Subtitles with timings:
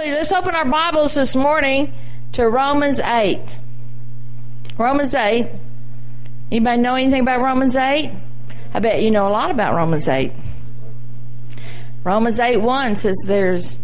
[0.00, 0.18] Hallelujah.
[0.18, 1.92] Let's open our Bibles this morning
[2.32, 3.58] to Romans 8.
[4.78, 5.46] Romans 8.
[6.50, 8.10] Anybody know anything about Romans 8?
[8.72, 10.32] I bet you know a lot about Romans 8.
[12.02, 13.78] Romans 8 1 says, There's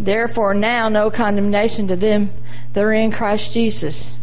[0.00, 2.30] therefore now no condemnation to them
[2.72, 4.16] that are in Christ Jesus.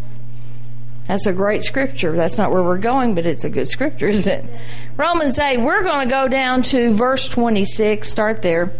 [1.07, 2.11] That's a great scripture.
[2.11, 4.59] That's not where we're going, but it's a good scripture, isn't it?
[4.97, 8.05] Romans 8, we're going to go down to verse 26.
[8.05, 8.73] Start there.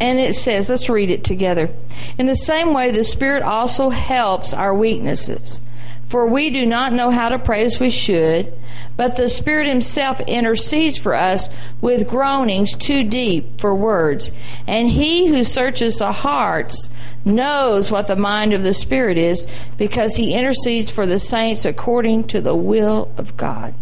[0.00, 1.70] And it says, let's read it together.
[2.18, 5.60] In the same way, the Spirit also helps our weaknesses.
[6.06, 8.50] For we do not know how to pray as we should,
[8.96, 11.50] but the Spirit Himself intercedes for us
[11.82, 14.32] with groanings too deep for words.
[14.66, 16.88] And He who searches the hearts
[17.26, 19.46] knows what the mind of the Spirit is,
[19.76, 23.74] because He intercedes for the saints according to the will of God.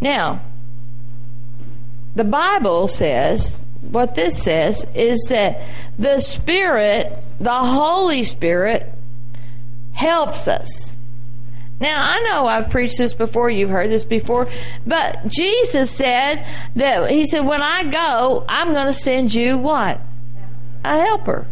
[0.00, 0.42] Now,
[2.14, 5.62] the Bible says what this says is that
[5.98, 8.92] the Spirit, the Holy Spirit,
[9.92, 10.96] helps us.
[11.80, 14.48] Now, I know I've preached this before, you've heard this before,
[14.86, 16.44] but Jesus said
[16.76, 19.98] that, He said, when I go, I'm going to send you what?
[20.84, 21.46] A helper.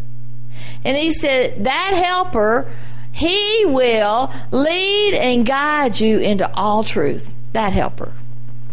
[0.84, 2.70] And He said, that helper,
[3.10, 7.34] He will lead and guide you into all truth.
[7.55, 8.12] That helper,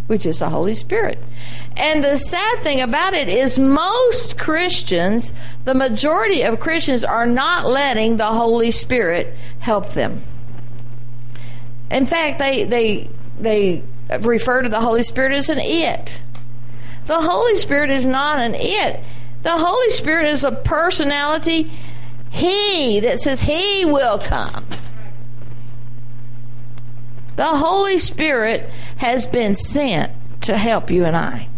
[0.08, 1.20] which is the Holy Spirit.
[1.78, 5.34] And the sad thing about it is, most Christians,
[5.66, 10.22] the majority of Christians, are not letting the Holy Spirit help them.
[11.89, 13.83] In fact, they they they
[14.22, 16.22] refer to the Holy Spirit as an it.
[17.06, 19.00] The Holy Spirit is not an it.
[19.44, 21.70] The Holy Spirit is a personality.
[22.31, 24.66] He that says He will come.
[27.36, 31.50] The Holy Spirit has been sent to help you and I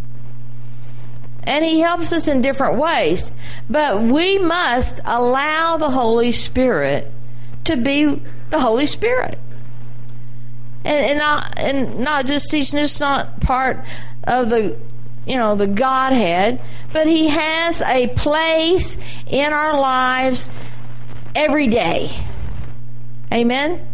[1.47, 3.31] and He helps us in different ways.
[3.69, 7.09] But we must allow the Holy Spirit
[7.63, 9.39] to be the Holy Spirit.
[10.83, 13.83] And, and not and not just not part
[14.25, 14.77] of the
[15.25, 20.49] you know the Godhead, but he has a place in our lives
[21.33, 22.09] every day.
[23.33, 23.86] Amen.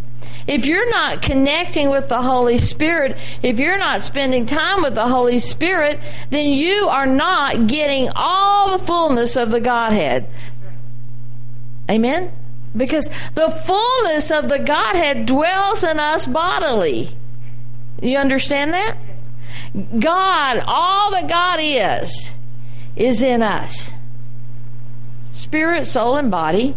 [0.46, 5.08] If you're not connecting with the Holy Spirit, if you're not spending time with the
[5.08, 6.00] Holy Spirit,
[6.30, 10.28] then you are not getting all the fullness of the Godhead.
[11.90, 12.32] Amen?
[12.76, 17.08] Because the fullness of the Godhead dwells in us bodily.
[18.02, 18.96] You understand that?
[19.98, 22.30] God, all that God is,
[22.96, 23.90] is in us
[25.34, 26.74] spirit, soul, and body.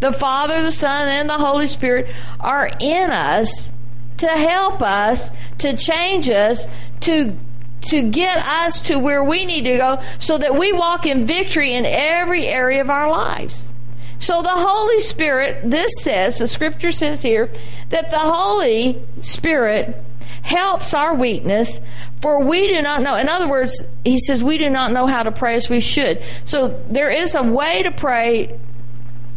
[0.00, 2.08] The Father, the Son, and the Holy Spirit
[2.40, 3.70] are in us
[4.18, 6.66] to help us, to change us,
[7.00, 7.36] to
[7.82, 11.72] to get us to where we need to go so that we walk in victory
[11.72, 13.70] in every area of our lives.
[14.18, 17.50] So the Holy Spirit, this says, the scripture says here,
[17.88, 19.96] that the Holy Spirit
[20.42, 21.80] helps our weakness,
[22.20, 23.16] for we do not know.
[23.16, 26.22] In other words, he says we do not know how to pray as we should.
[26.44, 28.58] So there is a way to pray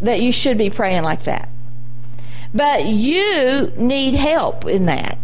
[0.02, 1.50] that you should be praying like that.
[2.54, 5.18] But you need help in that.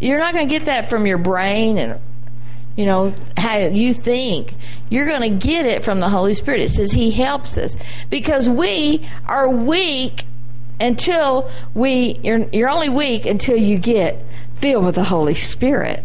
[0.00, 2.00] You're not going to get that from your brain and
[2.76, 4.54] you know how you think.
[4.88, 6.60] You're going to get it from the Holy Spirit.
[6.60, 7.76] It says he helps us
[8.08, 10.24] because we are weak
[10.80, 16.04] until we you're, you're only weak until you get filled with the Holy Spirit.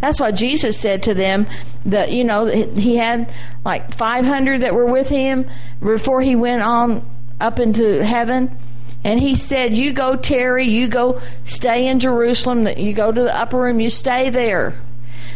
[0.00, 1.46] That's why Jesus said to them
[1.86, 3.32] that you know he had
[3.64, 5.48] like 500 that were with him
[5.80, 7.08] before he went on
[7.42, 8.56] up into heaven.
[9.04, 13.36] And he said, You go, tarry, you go stay in Jerusalem, you go to the
[13.36, 14.74] upper room, you stay there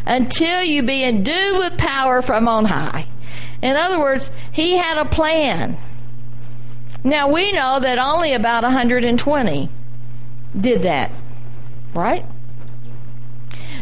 [0.07, 3.09] until you be endued with power from on high.
[3.61, 5.77] In other words, he had a plan.
[7.03, 9.69] Now we know that only about 120
[10.59, 11.11] did that,
[11.93, 12.25] right?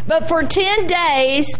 [0.06, 1.58] But for 10 days,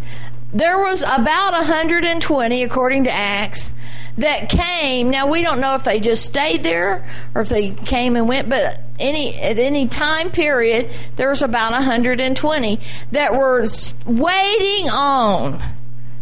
[0.52, 3.72] there was about 120, according to Acts,
[4.18, 5.10] that came.
[5.10, 8.48] Now we don't know if they just stayed there or if they came and went,
[8.48, 12.80] but any at any time period there was about 120
[13.10, 13.66] that were
[14.06, 15.60] waiting on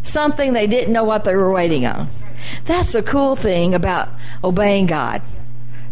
[0.03, 2.09] something they didn't know what they were waiting on.
[2.65, 4.09] That's the cool thing about
[4.43, 5.23] obeying God.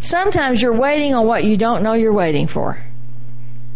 [0.00, 2.79] Sometimes you're waiting on what you don't know you're waiting for.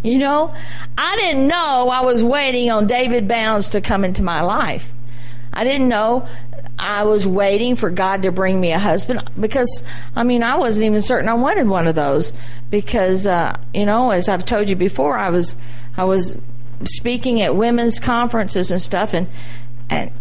[0.01, 0.53] You know,
[0.97, 4.91] I didn't know I was waiting on David Bounds to come into my life.
[5.53, 6.27] I didn't know
[6.77, 9.83] I was waiting for God to bring me a husband because,
[10.15, 12.33] I mean, I wasn't even certain I wanted one of those
[12.69, 15.55] because, uh, you know, as I've told you before, I was,
[15.97, 16.37] I was
[16.83, 19.27] speaking at women's conferences and stuff, and
[19.89, 20.11] and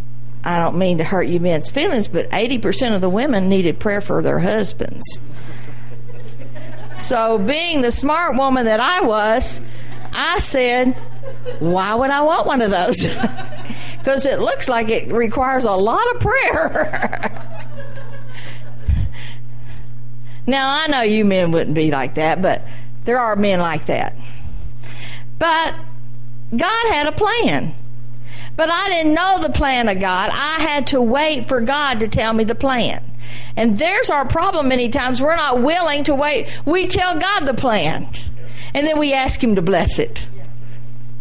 [0.44, 4.00] I don't mean to hurt you men's feelings, but 80% of the women needed prayer
[4.00, 5.22] for their husbands.
[6.96, 9.60] So, being the smart woman that I was,
[10.12, 10.92] I said,
[11.58, 13.04] Why would I want one of those?
[14.04, 17.56] Because it looks like it requires a lot of prayer.
[20.46, 22.60] now, I know you men wouldn't be like that, but
[23.06, 24.14] there are men like that.
[25.38, 25.74] But
[26.54, 27.72] God had a plan.
[28.56, 30.28] But I didn't know the plan of God.
[30.30, 33.02] I had to wait for God to tell me the plan.
[33.56, 35.22] And there's our problem many times.
[35.22, 36.60] We're not willing to wait.
[36.66, 38.06] We tell God the plan.
[38.74, 40.28] And then we ask Him to bless it.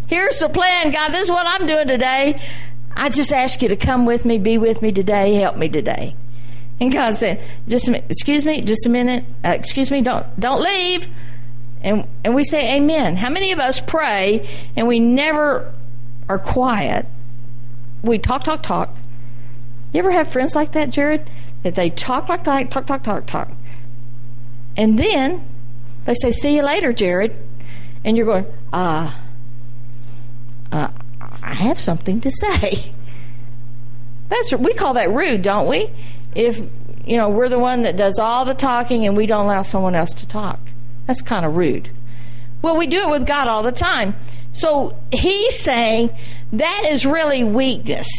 [0.08, 1.14] Here's the plan, God.
[1.14, 2.42] This is what I'm doing today.
[2.96, 6.16] I just ask you to come with me, be with me today, help me today.
[6.80, 9.26] And God said, "Just excuse me, just a minute.
[9.44, 11.08] Uh, excuse me, don't don't leave."
[11.82, 15.72] And and we say, "Amen." How many of us pray and we never
[16.28, 17.06] are quiet?
[18.04, 18.96] We talk, talk, talk.
[19.94, 21.30] You ever have friends like that, Jared?
[21.64, 23.50] That they talk like that, talk, talk, talk, talk,
[24.76, 25.48] and then
[26.06, 27.36] they say, "See you later, Jared,"
[28.04, 29.20] and you're going, "Ah."
[30.72, 30.90] Uh,
[31.54, 32.92] I have something to say.
[34.30, 35.92] That's we call that rude, don't we?
[36.34, 36.60] If
[37.06, 39.94] you know we're the one that does all the talking and we don't allow someone
[39.94, 40.60] else to talk,
[41.06, 41.92] that's kind of rude.
[42.64, 44.16] Well, we do it with God all the time.
[44.52, 46.10] So he's saying
[46.54, 48.10] that is really weakness.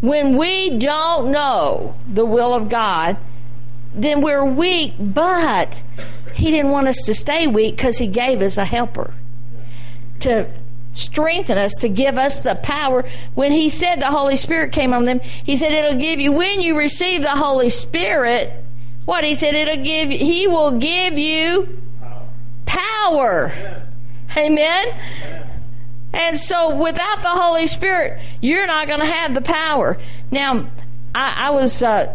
[0.00, 3.18] When we don't know the will of God,
[3.94, 5.82] then we're weak, but
[6.32, 9.12] he didn't want us to stay weak because he gave us a helper
[10.20, 10.48] to
[10.92, 13.04] strengthen us to give us the power.
[13.34, 16.60] When he said the Holy Spirit came on them, he said it'll give you when
[16.60, 18.52] you receive the Holy Spirit.
[19.04, 21.82] What he said it'll give you, he will give you
[22.66, 23.52] power.
[24.36, 24.86] Amen.
[26.12, 29.96] And so without the Holy Spirit, you're not going to have the power.
[30.30, 30.68] Now,
[31.14, 32.14] I, I was uh,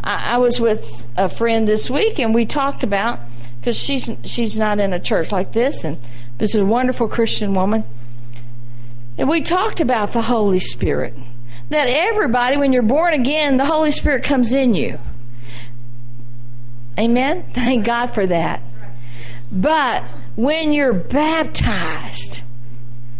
[0.00, 3.20] I, I was with a friend this week, and we talked about
[3.60, 5.98] because she's she's not in a church like this, and
[6.38, 7.84] this is a wonderful Christian woman.
[9.16, 11.14] And we talked about the Holy Spirit.
[11.70, 14.98] That everybody, when you're born again, the Holy Spirit comes in you.
[16.98, 17.42] Amen?
[17.52, 18.62] Thank God for that.
[19.50, 20.04] But
[20.36, 22.42] when you're baptized,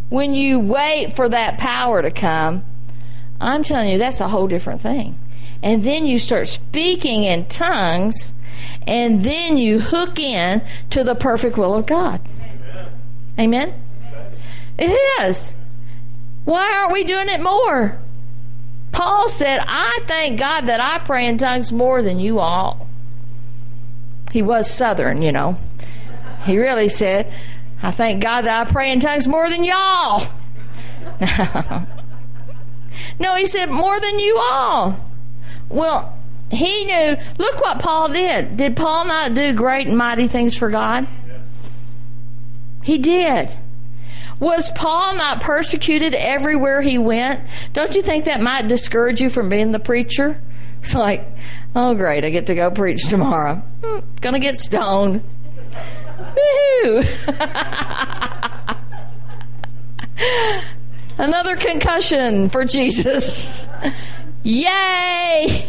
[0.09, 2.65] when you wait for that power to come,
[3.41, 5.19] I'm telling you, that's a whole different thing.
[5.63, 8.35] And then you start speaking in tongues,
[8.87, 12.21] and then you hook in to the perfect will of God.
[13.39, 13.75] Amen?
[14.79, 15.55] It is.
[16.45, 17.99] Why aren't we doing it more?
[18.93, 22.89] Paul said, I thank God that I pray in tongues more than you all.
[24.33, 25.57] He was Southern, you know.
[26.45, 27.33] He really said,
[27.83, 30.23] I thank God that I pray in tongues more than y'all.
[33.21, 35.05] no, he said, more than you all.
[35.69, 36.17] Well,
[36.51, 37.17] he knew.
[37.39, 38.57] Look what Paul did.
[38.57, 41.07] Did Paul not do great and mighty things for God?
[41.27, 41.71] Yes.
[42.83, 43.57] He did.
[44.41, 47.41] Was Paul not persecuted everywhere he went?
[47.73, 50.41] Don't you think that might discourage you from being the preacher?
[50.81, 51.27] It's like,
[51.75, 53.63] oh, great, I get to go preach tomorrow.
[53.85, 55.23] Hmm, gonna get stoned.
[56.85, 57.05] Woohoo!
[61.19, 63.69] Another concussion for Jesus.
[64.43, 65.69] Yay!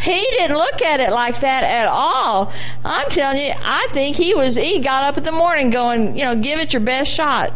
[0.00, 2.52] He didn't look at it like that at all.
[2.84, 6.24] I'm telling you, I think he was, he got up in the morning going, you
[6.24, 7.52] know, give it your best shot.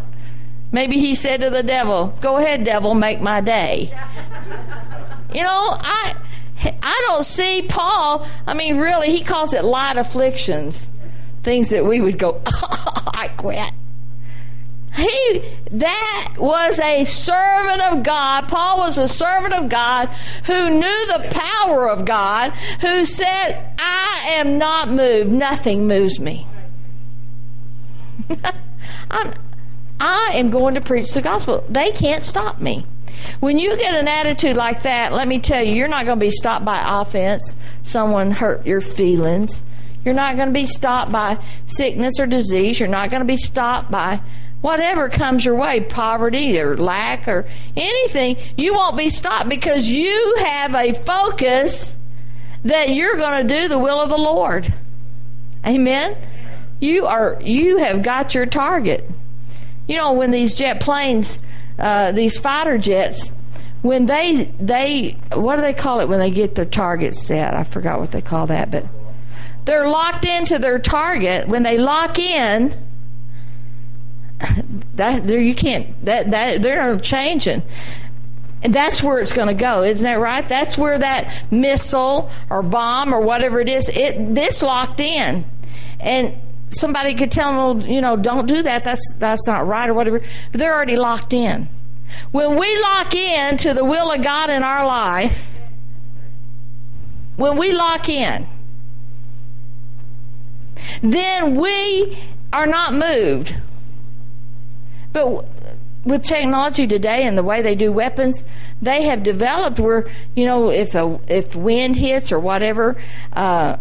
[0.73, 3.97] Maybe he said to the devil, go ahead, devil, make my day.
[5.35, 6.13] You know, I,
[6.83, 10.87] I don't see Paul, I mean, really, he calls it light afflictions.
[11.43, 13.73] Things that we would go, oh, I quit.
[15.03, 15.43] He
[15.73, 18.49] that was a servant of God.
[18.49, 20.09] Paul was a servant of God
[20.47, 25.31] who knew the power of God, who said, I am not moved.
[25.31, 26.47] Nothing moves me.
[29.11, 29.33] I'm,
[29.99, 31.65] I am going to preach the gospel.
[31.69, 32.87] They can't stop me.
[33.41, 36.25] When you get an attitude like that, let me tell you, you're not going to
[36.25, 37.57] be stopped by offense.
[37.83, 39.63] Someone hurt your feelings.
[40.05, 42.81] You're not going to be stopped by sickness or disease.
[42.81, 44.21] You're not going to be stopped by
[44.63, 47.45] whatever comes your way, poverty or lack or
[47.77, 51.99] anything, you won't be stopped because you have a focus
[52.65, 54.73] that you're going to do the will of the Lord.
[55.67, 56.17] Amen.
[56.81, 59.09] You are you have got your target.
[59.87, 61.39] You know when these jet planes,
[61.79, 63.31] uh, these fighter jets,
[63.83, 67.55] when they they what do they call it when they get their target set?
[67.55, 68.87] I forgot what they call that, but
[69.65, 71.47] they're locked into their target.
[71.47, 72.75] When they lock in,
[74.95, 77.63] that there you can't that that they're changing.
[78.65, 80.49] And that's where it's going to go, isn't that right?
[80.49, 85.45] That's where that missile or bomb or whatever it is, it this locked in.
[85.99, 86.37] And
[86.71, 88.85] somebody could tell them, you know, don't do that.
[88.85, 90.21] That's that's not right or whatever.
[90.53, 91.69] But they're already locked in.
[92.31, 95.59] When we lock in to the will of God in our life,
[97.37, 98.47] when we lock in,
[101.03, 102.19] then we
[102.53, 103.57] are not moved.
[105.13, 105.47] But
[106.05, 108.45] with technology today and the way they do weapons,
[108.81, 112.97] they have developed where you know if a if wind hits or whatever,
[113.33, 113.77] uh,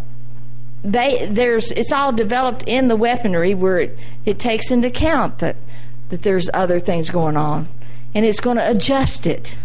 [0.84, 5.56] they there's it's all developed in the weaponry where it, it takes into account that
[6.10, 7.68] that there's other things going on,
[8.14, 9.58] and it's going to adjust it.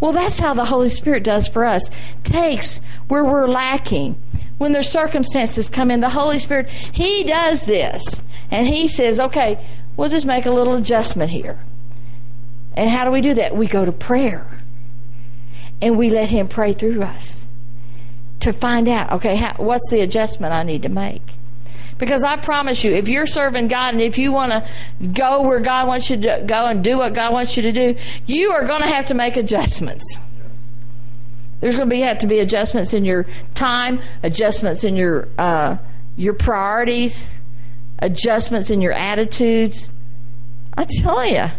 [0.00, 1.90] Well, that's how the Holy Spirit does for us.
[2.22, 4.14] Takes where we're lacking.
[4.58, 8.22] When there's circumstances come in, the Holy Spirit, He does this.
[8.50, 9.58] And He says, okay,
[9.98, 11.58] we'll just make a little adjustment here.
[12.74, 13.54] And how do we do that?
[13.54, 14.46] We go to prayer.
[15.82, 17.46] And we let Him pray through us
[18.40, 21.22] to find out, okay, how, what's the adjustment I need to make?
[21.98, 24.68] Because I promise you, if you're serving God and if you want to
[25.08, 27.96] go where God wants you to go and do what God wants you to do,
[28.24, 30.18] you are going to have to make adjustments.
[31.58, 35.78] There's going to be have to be adjustments in your time, adjustments in your uh,
[36.16, 37.32] your priorities,
[37.98, 39.90] adjustments in your attitudes.
[40.76, 41.50] I tell you,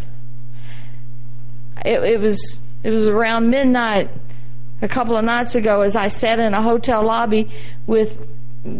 [1.84, 4.08] it, it was it was around midnight
[4.82, 7.50] a couple of nights ago as I sat in a hotel lobby
[7.86, 8.26] with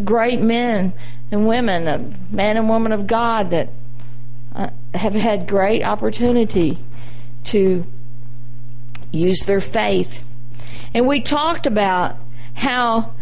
[0.04, 0.92] great men
[1.30, 1.98] and women, a
[2.34, 3.68] man and woman of God that
[4.54, 6.78] uh, have had great opportunity
[7.44, 7.86] to
[9.12, 10.26] use their faith.
[10.94, 12.16] And we talked about
[12.54, 13.12] how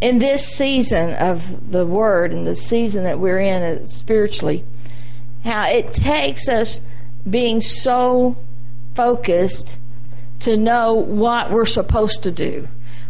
[0.00, 4.64] in this season of the Word and the season that we're in uh, spiritually,
[5.44, 6.82] how it takes us
[7.28, 8.36] being so
[8.94, 9.78] focused
[10.40, 12.68] to know what we're supposed to do.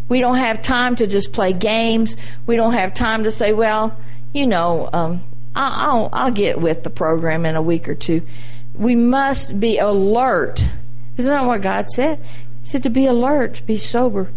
[0.09, 2.17] We don't have time to just play games.
[2.47, 3.99] We don't have time to say, well,
[4.33, 5.21] you know, um,
[5.55, 8.23] I'll, I'll get with the program in a week or two.
[8.75, 10.63] We must be alert.
[11.17, 12.21] Isn't that what God said?
[12.61, 14.31] He said to be alert, be sober.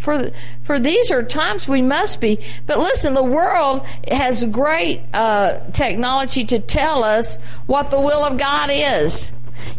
[0.00, 0.30] For,
[0.62, 2.38] for these are times we must be.
[2.66, 8.38] But listen, the world has great uh, technology to tell us what the will of
[8.38, 9.30] God is.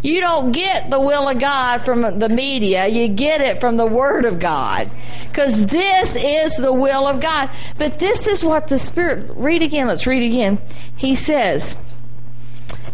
[0.03, 3.87] You don't get the will of God from the media, you get it from the
[3.87, 4.91] Word of God.
[5.27, 7.49] Because this is the will of God.
[7.79, 10.59] But this is what the Spirit, read again, let's read again.
[10.95, 11.75] He says,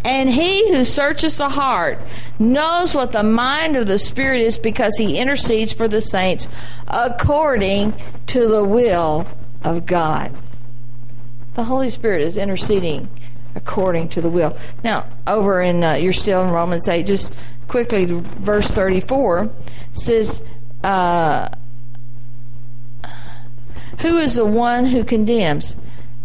[0.03, 1.99] and he who searches the heart
[2.39, 6.47] knows what the mind of the Spirit is because he intercedes for the saints
[6.87, 7.93] according
[8.27, 9.27] to the will
[9.63, 10.33] of God.
[11.55, 13.09] The Holy Spirit is interceding
[13.55, 14.55] according to the will.
[14.83, 17.35] Now, over in, uh, you're still in Romans 8, just
[17.67, 19.49] quickly, verse 34
[19.93, 20.43] says,
[20.83, 21.49] uh,
[23.99, 25.75] Who is the one who condemns?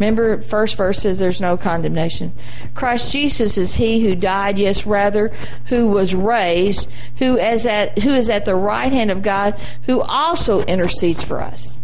[0.02, 2.32] Remember, first verse says there's no condemnation.
[2.74, 5.28] Christ Jesus is he who died, yes, rather,
[5.66, 9.54] who was raised, who is at, who is at the right hand of God,
[9.84, 11.78] who also intercedes for us.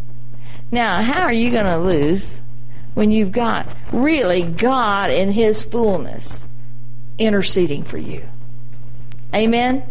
[0.72, 2.42] Now, how are you going to lose
[2.94, 6.48] when you've got really God in His fullness
[7.18, 8.24] interceding for you.
[9.32, 9.84] Amen?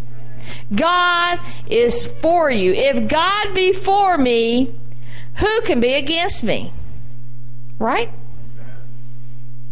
[0.76, 2.74] God is for you.
[2.74, 4.76] If God be for me,
[5.36, 6.74] who can be against me?
[7.80, 8.10] Right?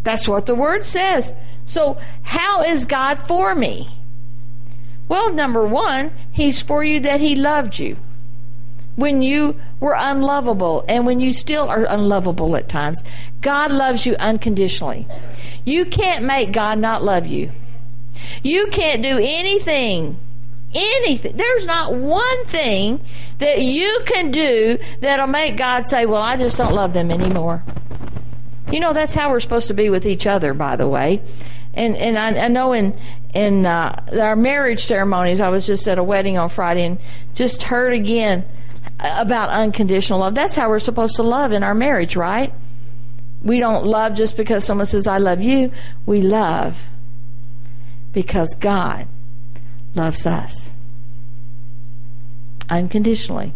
[0.04, 1.34] That's what the word says.
[1.66, 3.90] So, how is God for me?
[5.08, 7.98] Well, number one, He's for you that He loved you
[8.96, 13.04] when you were unlovable and when you still are unlovable at times.
[13.42, 15.08] God loves you unconditionally.
[15.66, 17.52] You can't make God not love you.
[18.44, 20.18] You can't do anything,
[20.74, 21.36] anything.
[21.36, 23.02] There's not one thing
[23.40, 27.64] that you can do that'll make God say, Well, I just don't love them anymore.
[28.72, 31.22] You know, that's how we're supposed to be with each other, by the way.
[31.74, 32.98] And and I, I know in
[33.34, 37.00] in uh, our marriage ceremonies, I was just at a wedding on Friday and
[37.34, 38.46] just heard again
[39.00, 40.36] about unconditional love.
[40.36, 42.54] That's how we're supposed to love in our marriage, right?
[43.44, 45.72] We don't love just because someone says, I love you.
[46.06, 46.88] We love
[48.14, 49.08] because God
[49.94, 50.74] loves us
[52.70, 53.54] unconditionally.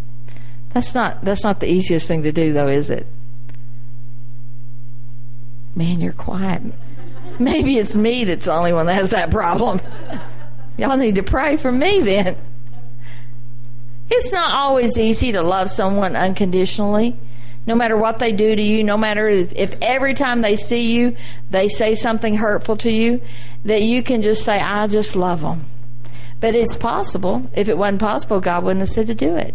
[0.73, 3.07] That's not that's not the easiest thing to do though, is it?
[5.75, 6.61] Man, you're quiet.
[7.39, 9.79] Maybe it's me that's the only one that has that problem.
[10.77, 12.35] Y'all need to pray for me then.
[14.09, 17.17] It's not always easy to love someone unconditionally.
[17.65, 20.93] No matter what they do to you, no matter if, if, every time they see
[20.93, 21.15] you,
[21.51, 23.21] they say something hurtful to you,
[23.65, 25.65] that you can just say, I just love them.
[26.39, 27.49] But it's possible.
[27.53, 29.53] If it wasn't possible, God wouldn't have said to do it.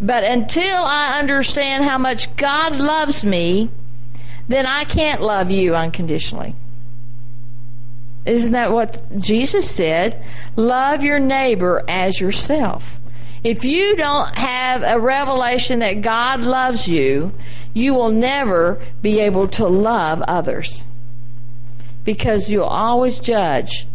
[0.00, 3.68] But until I understand how much God loves me,
[4.48, 6.54] then I can't love you unconditionally.
[8.26, 10.22] Isn't that what Jesus said?
[10.56, 12.98] Love your neighbor as yourself.
[13.42, 17.32] If you don't have a revelation that God loves you,
[17.74, 20.86] you will never be able to love others
[22.04, 23.86] because you'll always judge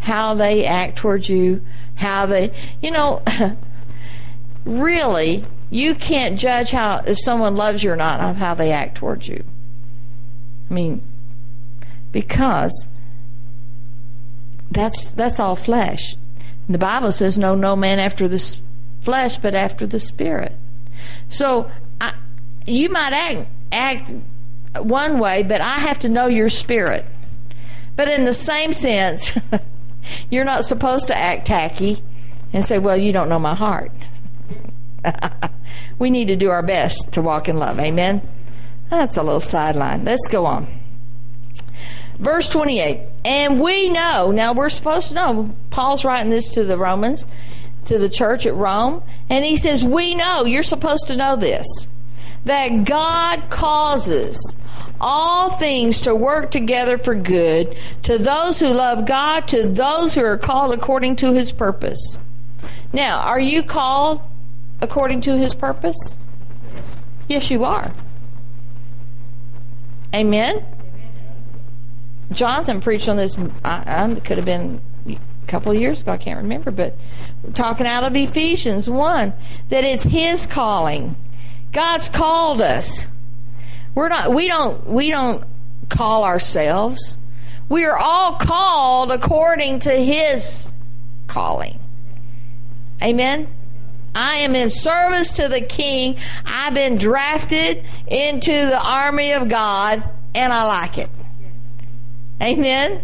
[0.00, 1.62] how they act towards you,
[1.96, 3.22] how they, you know,
[4.64, 8.96] really, you can't judge how if someone loves you or not of how they act
[8.96, 9.42] towards you.
[10.70, 11.02] I mean,
[12.12, 12.88] because
[14.70, 16.16] that's that's all flesh.
[16.68, 18.56] The Bible says, "Know, no man after the
[19.02, 20.52] flesh, but after the spirit."
[21.28, 22.14] So I,
[22.66, 24.14] you might act act
[24.78, 27.04] one way, but I have to know your spirit.
[27.96, 29.38] But in the same sense,
[30.30, 31.98] you're not supposed to act tacky
[32.52, 33.92] and say, "Well, you don't know my heart."
[35.98, 37.78] we need to do our best to walk in love.
[37.78, 38.26] Amen.
[38.94, 40.04] That's a little sideline.
[40.04, 40.66] Let's go on.
[42.18, 43.00] Verse 28.
[43.24, 47.26] And we know, now we're supposed to know, Paul's writing this to the Romans,
[47.86, 51.66] to the church at Rome, and he says, We know, you're supposed to know this,
[52.44, 54.56] that God causes
[55.00, 60.24] all things to work together for good to those who love God, to those who
[60.24, 62.16] are called according to his purpose.
[62.92, 64.22] Now, are you called
[64.80, 66.16] according to his purpose?
[67.28, 67.92] Yes, you are.
[70.14, 70.64] Amen?
[72.30, 76.16] Jonathan preached on this, I, I could have been a couple of years ago, I
[76.16, 76.96] can't remember, but
[77.54, 79.32] talking out of Ephesians 1
[79.68, 81.16] that it's his calling.
[81.72, 83.08] God's called us.
[83.94, 85.44] We're not we don't we don't
[85.88, 87.18] call ourselves.
[87.68, 90.72] We are all called according to his
[91.26, 91.78] calling.
[93.02, 93.48] Amen.
[94.14, 96.16] I am in service to the king.
[96.44, 101.10] I've been drafted into the army of God and I like it.
[102.40, 103.00] Amen.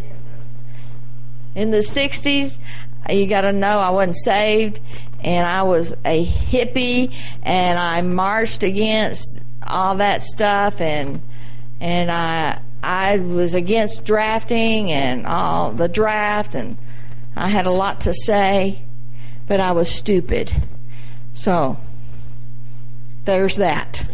[1.55, 2.59] In the 60s,
[3.09, 4.81] you got to know I wasn't saved
[5.23, 11.23] and I was a hippie and I marched against all that stuff and
[11.81, 16.77] and I I was against drafting and all the draft and
[17.37, 18.83] I had a lot to say,
[19.47, 20.63] but I was stupid.
[21.33, 21.77] So
[23.25, 24.07] there's that.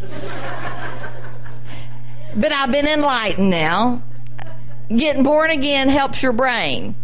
[2.37, 4.03] but I've been enlightened now.
[4.89, 6.95] Getting born again helps your brain.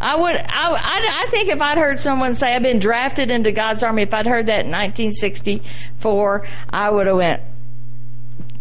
[0.00, 0.36] I would.
[0.36, 4.02] I, I, I, think if I'd heard someone say I've been drafted into God's army,
[4.02, 7.42] if I'd heard that in 1964, I would have went.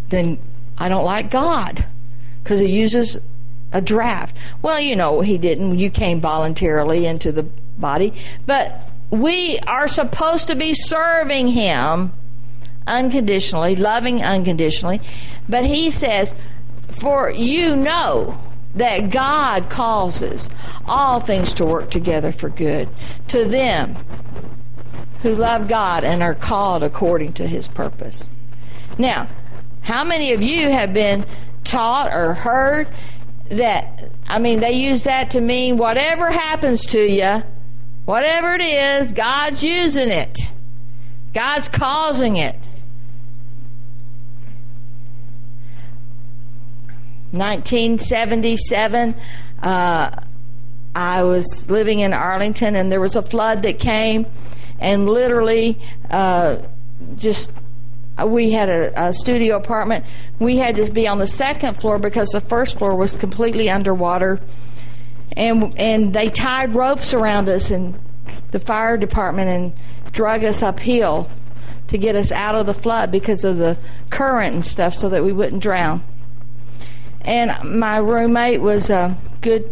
[0.10, 0.40] Then
[0.78, 1.86] I don't like God
[2.44, 3.20] because He uses
[3.72, 4.38] a draft.
[4.62, 5.80] Well, you know He didn't.
[5.80, 7.44] You came voluntarily into the
[7.78, 8.14] body,
[8.46, 12.14] but we are supposed to be serving Him
[12.86, 15.02] unconditionally, loving unconditionally.
[15.48, 16.34] But He says,
[16.90, 18.40] "For you know."
[18.76, 20.50] that God causes
[20.86, 22.88] all things to work together for good
[23.28, 23.96] to them
[25.24, 28.30] who love God and are called according to his purpose.
[28.98, 29.28] Now,
[29.82, 31.26] how many of you have been
[31.64, 32.88] taught or heard
[33.52, 34.12] that?
[34.28, 37.44] I mean, they use that to mean whatever happens to you,
[38.06, 40.38] whatever it is, God's using it,
[41.34, 42.56] God's causing it.
[47.32, 49.16] 1977,
[49.62, 50.12] uh,
[50.96, 54.26] I was living in Arlington, and there was a flood that came,
[54.80, 55.80] and literally,
[56.10, 56.58] uh,
[57.16, 57.52] just
[58.20, 60.06] Uh, we had a, a, studio apartment.
[60.40, 64.40] We had to be on the second floor because the first floor was completely underwater,
[65.36, 68.00] and and they tied ropes around us and
[68.52, 71.30] the fire department and drug us uphill
[71.88, 73.78] to get us out of the flood because of the
[74.10, 76.02] current and stuff, so that we wouldn't drown
[77.28, 79.70] and my roommate was a good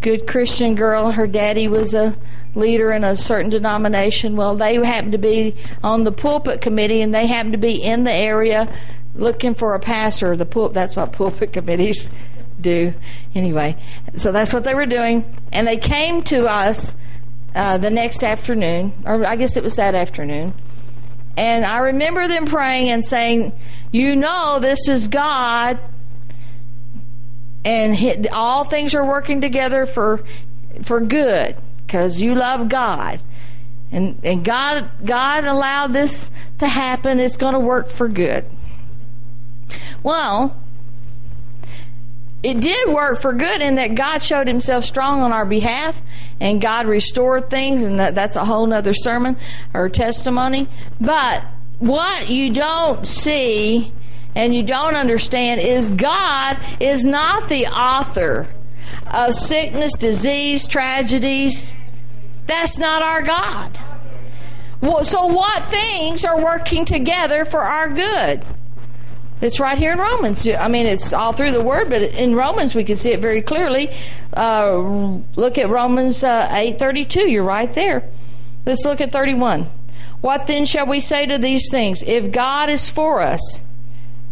[0.00, 1.10] good Christian girl.
[1.10, 2.16] Her daddy was a
[2.54, 4.36] leader in a certain denomination.
[4.36, 8.04] Well, they happened to be on the pulpit committee, and they happened to be in
[8.04, 8.72] the area
[9.14, 10.36] looking for a pastor.
[10.36, 12.10] The pul- that's what pulpit committees
[12.60, 12.94] do.
[13.34, 13.76] Anyway,
[14.16, 16.94] so that's what they were doing, and they came to us
[17.54, 20.54] uh, the next afternoon, or I guess it was that afternoon.
[21.36, 23.52] And I remember them praying and saying,
[23.90, 25.78] "You know, this is God."
[27.64, 30.24] and all things are working together for
[30.82, 31.56] for good
[31.92, 33.22] because you love God.
[33.90, 37.20] And and God God allowed this to happen.
[37.20, 38.46] It's going to work for good.
[40.02, 40.56] Well,
[42.42, 46.00] it did work for good in that God showed himself strong on our behalf
[46.40, 49.36] and God restored things, and that, that's a whole nother sermon
[49.74, 50.68] or testimony.
[50.98, 51.44] But
[51.78, 53.92] what you don't see
[54.34, 58.48] and you don't understand is God is not the author
[59.06, 61.74] of sickness, disease, tragedies.
[62.52, 63.78] That's not our God.
[64.82, 68.44] Well, so, what things are working together for our good?
[69.40, 70.46] It's right here in Romans.
[70.46, 73.40] I mean, it's all through the Word, but in Romans we can see it very
[73.40, 73.90] clearly.
[74.36, 77.30] Uh, look at Romans uh, eight thirty two.
[77.30, 78.04] You're right there.
[78.66, 79.66] Let's look at thirty one.
[80.20, 82.02] What then shall we say to these things?
[82.02, 83.62] If God is for us,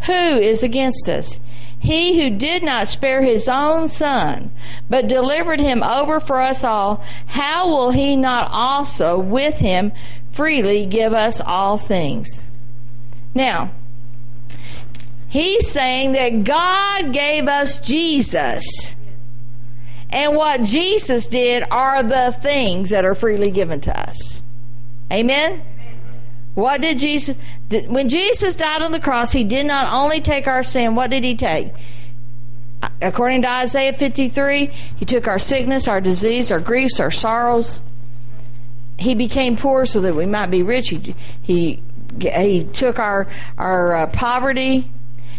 [0.02, 1.40] who is against us?
[1.80, 4.50] He who did not spare his own son,
[4.90, 9.92] but delivered him over for us all, how will he not also with him
[10.28, 12.46] freely give us all things?
[13.34, 13.70] Now,
[15.28, 18.94] he's saying that God gave us Jesus.
[20.10, 24.42] And what Jesus did are the things that are freely given to us.
[25.10, 25.62] Amen?
[26.54, 27.38] What did Jesus
[27.88, 31.24] when Jesus died on the cross, he did not only take our sin, what did
[31.24, 31.72] he take?
[33.02, 37.80] According to Isaiah 53, he took our sickness, our disease, our griefs, our sorrows.
[38.98, 40.90] He became poor so that we might be rich.
[40.90, 41.82] He he,
[42.20, 44.90] he took our our uh, poverty.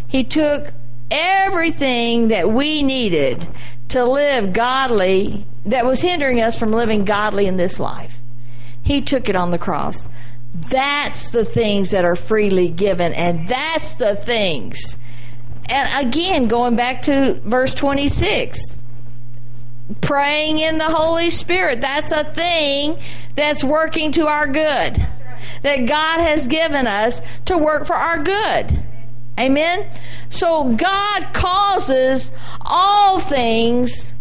[0.08, 0.74] He took
[1.10, 3.48] everything that we needed
[3.90, 8.18] to live godly that was hindering us from living godly in this life.
[8.82, 10.08] He took it on the cross.
[10.54, 14.98] That's the things that are freely given, and that's the things.
[15.70, 18.76] And again, going back to verse 26,
[20.02, 22.98] praying in the Holy Spirit, that's a thing
[23.36, 24.98] that's working to our good,
[25.62, 28.84] that God has given us to work for our good.
[29.40, 29.88] Amen?
[30.30, 32.32] So God causes
[32.66, 34.14] all things,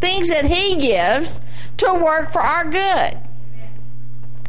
[0.00, 1.40] things that He gives,
[1.76, 3.18] to work for our good.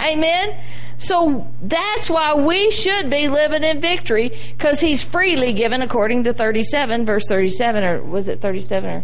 [0.02, 0.56] Amen?
[1.04, 6.34] So that's why we should be living in victory because he's freely given according to
[6.34, 9.04] 37, verse 37, or was it 37 or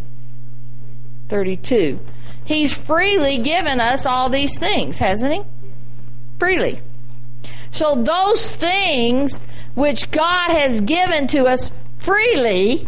[1.27, 1.99] 32?
[2.45, 5.41] He's freely given us all these things, hasn't he?
[6.39, 6.79] Freely.
[7.71, 9.39] So those things
[9.75, 12.88] which God has given to us freely,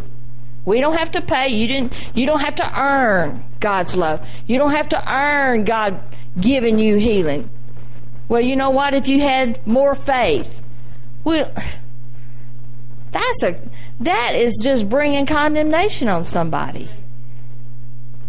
[0.64, 1.50] we don't have to pay.
[1.50, 4.26] You didn't you don't have to earn God's love.
[4.48, 6.00] You don't have to earn God
[6.40, 7.50] giving you healing.
[8.32, 8.94] Well, you know what?
[8.94, 10.62] If you had more faith,
[11.26, 11.52] well,
[13.12, 13.60] that's a
[14.00, 16.88] that is just bringing condemnation on somebody.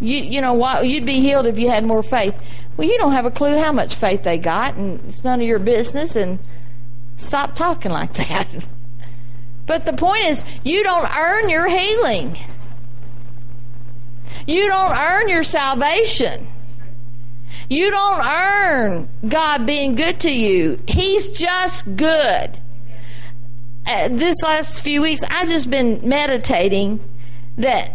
[0.00, 0.88] You you know what?
[0.88, 2.34] You'd be healed if you had more faith.
[2.76, 5.46] Well, you don't have a clue how much faith they got, and it's none of
[5.46, 6.16] your business.
[6.16, 6.40] And
[7.14, 8.48] stop talking like that.
[9.66, 12.36] But the point is, you don't earn your healing.
[14.48, 16.48] You don't earn your salvation.
[17.72, 20.78] You don't earn God being good to you.
[20.86, 22.58] He's just good.
[23.86, 27.00] Uh, this last few weeks, I've just been meditating
[27.56, 27.94] that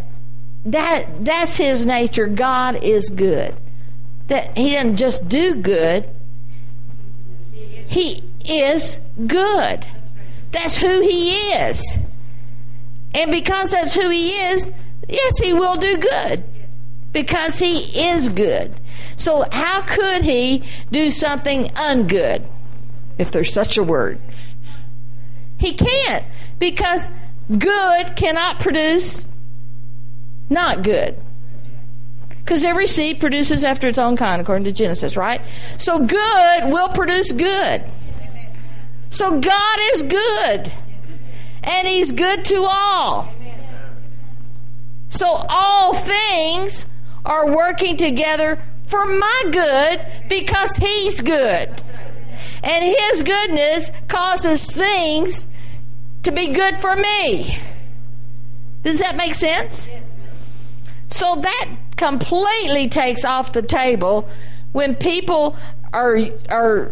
[0.66, 2.26] that that's His nature.
[2.26, 3.54] God is good.
[4.30, 6.10] That He doesn't just do good.
[7.54, 9.86] He is good.
[10.54, 12.00] That's who He is.
[13.14, 14.72] And because that's who He is,
[15.08, 16.44] yes, He will do good.
[17.14, 18.74] Because He is good.
[19.18, 22.46] So, how could he do something ungood,
[23.18, 24.20] if there's such a word?
[25.58, 26.24] He can't,
[26.60, 27.10] because
[27.50, 29.28] good cannot produce
[30.50, 31.18] not good.
[32.30, 35.42] Because every seed produces after its own kind, according to Genesis, right?
[35.80, 37.84] So, good will produce good.
[39.10, 40.72] So, God is good,
[41.64, 43.34] and He's good to all.
[45.10, 46.86] So, all things
[47.26, 51.70] are working together for my good because He's good.
[52.64, 55.48] And His goodness causes things
[56.24, 57.60] to be good for me.
[58.84, 59.92] Does that make sense?
[61.10, 64.28] So that completely takes off the table
[64.72, 65.56] when people
[65.94, 66.20] are
[66.50, 66.92] are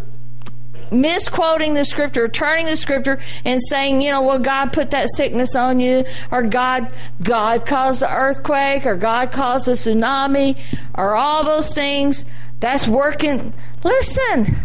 [0.91, 5.55] misquoting the scripture, turning the scripture and saying, you know, well, God put that sickness
[5.55, 10.57] on you, or God, God caused the earthquake, or God caused the tsunami,
[10.93, 12.25] or all those things.
[12.59, 13.53] That's working.
[13.83, 14.55] Listen,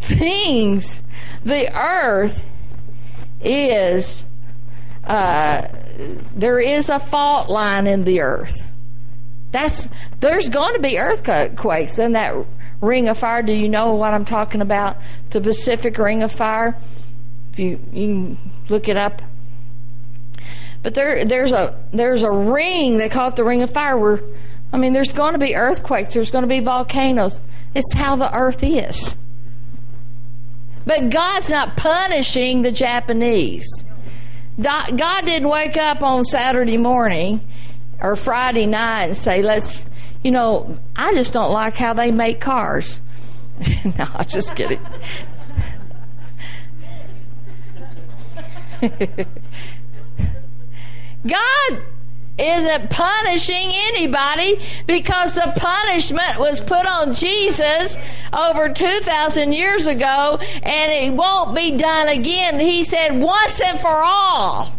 [0.00, 1.02] things,
[1.44, 2.48] the earth
[3.40, 4.26] is,
[5.04, 5.68] uh,
[6.34, 8.70] there is a fault line in the earth.
[9.52, 12.34] That's there's going to be earthquakes in that
[12.84, 13.42] ring of fire.
[13.42, 14.98] Do you know what I'm talking about?
[15.30, 16.76] The Pacific Ring of Fire.
[17.52, 19.22] If you, you can look it up.
[20.82, 22.98] But there, there's a there's a ring.
[22.98, 23.96] They call it the ring of fire.
[23.96, 24.20] Where,
[24.72, 26.14] I mean, there's going to be earthquakes.
[26.14, 27.40] There's going to be volcanoes.
[27.74, 29.16] It's how the earth is.
[30.86, 33.66] But God's not punishing the Japanese.
[34.60, 37.40] God didn't wake up on Saturday morning
[38.00, 39.86] or Friday night and say, let's,
[40.24, 42.98] you know, I just don't like how they make cars.
[43.98, 44.80] no, I'm just kidding.
[51.26, 51.82] God
[52.36, 57.96] isn't punishing anybody because the punishment was put on Jesus
[58.32, 62.58] over 2,000 years ago and it won't be done again.
[62.58, 64.74] He said, once and for all,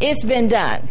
[0.00, 0.86] it's been done.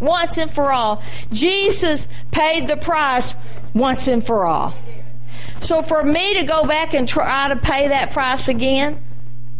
[0.00, 1.02] Once and for all.
[1.30, 3.34] Jesus paid the price
[3.74, 4.74] once and for all.
[5.60, 9.02] So for me to go back and try to pay that price again,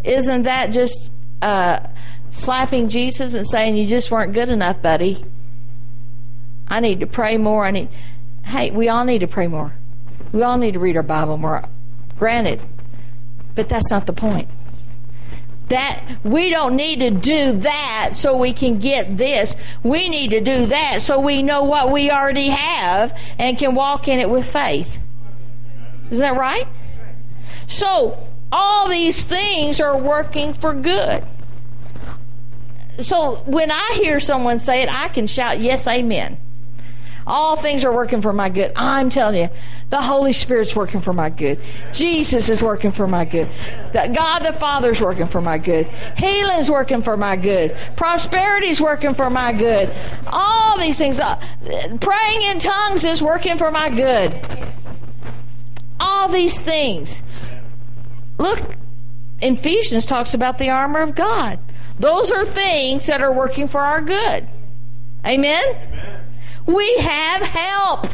[0.03, 1.81] isn't that just uh,
[2.31, 5.25] slapping Jesus and saying, You just weren't good enough, buddy.
[6.69, 7.67] I need to pray more.
[7.67, 7.89] I need.
[8.45, 9.75] Hey, we all need to pray more.
[10.33, 11.65] We all need to read our Bible more.
[12.19, 12.61] Granted,
[13.55, 14.49] but that's not the point.
[15.71, 19.57] That we don't need to do that so we can get this.
[19.83, 24.07] We need to do that so we know what we already have and can walk
[24.07, 24.99] in it with faith.
[26.11, 26.67] Is that right?
[27.67, 28.19] So,
[28.53, 31.25] all these things are working for good
[33.01, 36.39] so when I hear someone say it, I can shout, Yes, amen.
[37.31, 38.73] All things are working for my good.
[38.75, 39.51] I'm telling you,
[39.89, 41.61] the Holy Spirit's working for my good.
[41.93, 43.49] Jesus is working for my good.
[43.93, 45.87] God the Father's working for my good.
[46.17, 47.77] Healing's working for my good.
[47.97, 49.89] Prosperity's working for my good.
[50.27, 51.21] All these things.
[51.21, 51.41] Uh,
[52.01, 54.37] praying in tongues is working for my good.
[56.01, 57.23] All these things.
[58.39, 58.61] Look,
[59.41, 61.61] Ephesians talks about the armor of God.
[62.01, 64.49] Those are things that are working for our good.
[65.25, 65.63] Amen?
[65.65, 66.20] Amen.
[66.75, 68.07] We have help.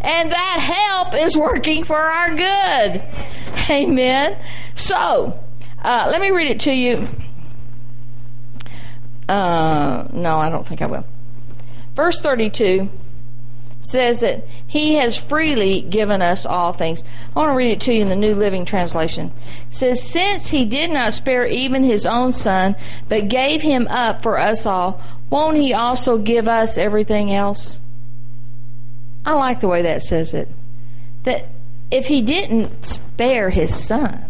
[0.00, 3.02] And that help is working for our good.
[3.70, 4.36] Amen.
[4.74, 5.38] So,
[5.82, 7.06] uh, let me read it to you.
[9.28, 11.04] Uh, no, I don't think I will.
[11.94, 12.88] Verse 32
[13.80, 17.04] says that he has freely given us all things.
[17.34, 19.32] I want to read it to you in the New Living Translation.
[19.68, 22.76] It says, Since he did not spare even his own son,
[23.08, 27.80] but gave him up for us all, won't he also give us everything else?
[29.24, 30.48] I like the way that says it.
[31.24, 31.46] That
[31.90, 34.24] if he didn't spare his son,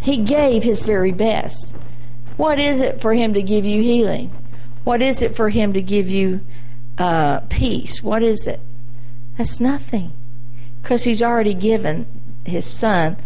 [0.00, 1.74] he gave his very best.
[2.36, 4.30] What is it for him to give you healing?
[4.84, 6.40] What is it for him to give you
[7.00, 8.02] uh, peace.
[8.02, 8.60] What is it?
[9.38, 10.12] That's nothing.
[10.82, 12.06] Because he's already given
[12.44, 13.16] his son.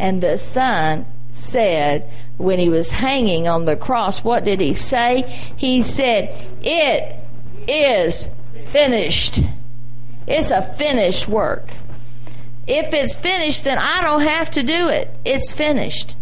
[0.00, 5.22] And the son said, when he was hanging on the cross, what did he say?
[5.56, 7.14] He said, It
[7.68, 8.30] is
[8.64, 9.40] finished.
[10.26, 11.68] It's a finished work.
[12.66, 15.14] If it's finished, then I don't have to do it.
[15.24, 16.16] It's finished.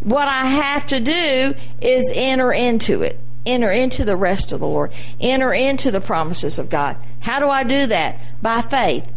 [0.00, 4.66] What I have to do is enter into it enter into the rest of the
[4.66, 6.96] Lord, enter into the promises of God.
[7.20, 8.18] How do I do that?
[8.40, 9.10] By faith.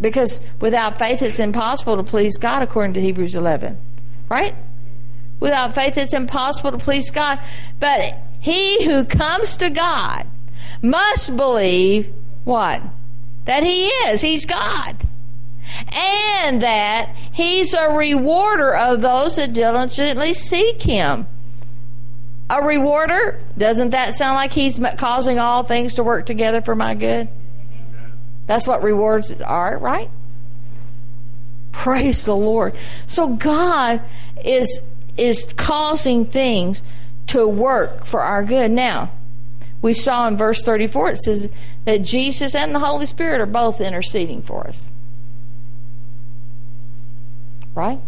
[0.00, 3.78] Because without faith, it's impossible to please God, according to Hebrews 11.
[4.28, 4.54] Right?
[5.38, 7.38] Without faith, it's impossible to please God.
[7.78, 10.26] But he who comes to God
[10.80, 12.12] must believe
[12.44, 12.82] what?
[13.44, 14.20] That he is.
[14.20, 14.96] He's God.
[15.94, 21.26] And that he's a rewarder of those that diligently seek him
[22.52, 23.40] a rewarder?
[23.56, 27.28] Doesn't that sound like he's causing all things to work together for my good?
[28.46, 30.10] That's what rewards are, right?
[31.72, 32.74] Praise the Lord.
[33.06, 34.02] So God
[34.44, 34.82] is
[35.16, 36.82] is causing things
[37.28, 38.70] to work for our good.
[38.70, 39.10] Now,
[39.80, 41.50] we saw in verse 34 it says
[41.84, 44.90] that Jesus and the Holy Spirit are both interceding for us.
[47.74, 48.00] Right?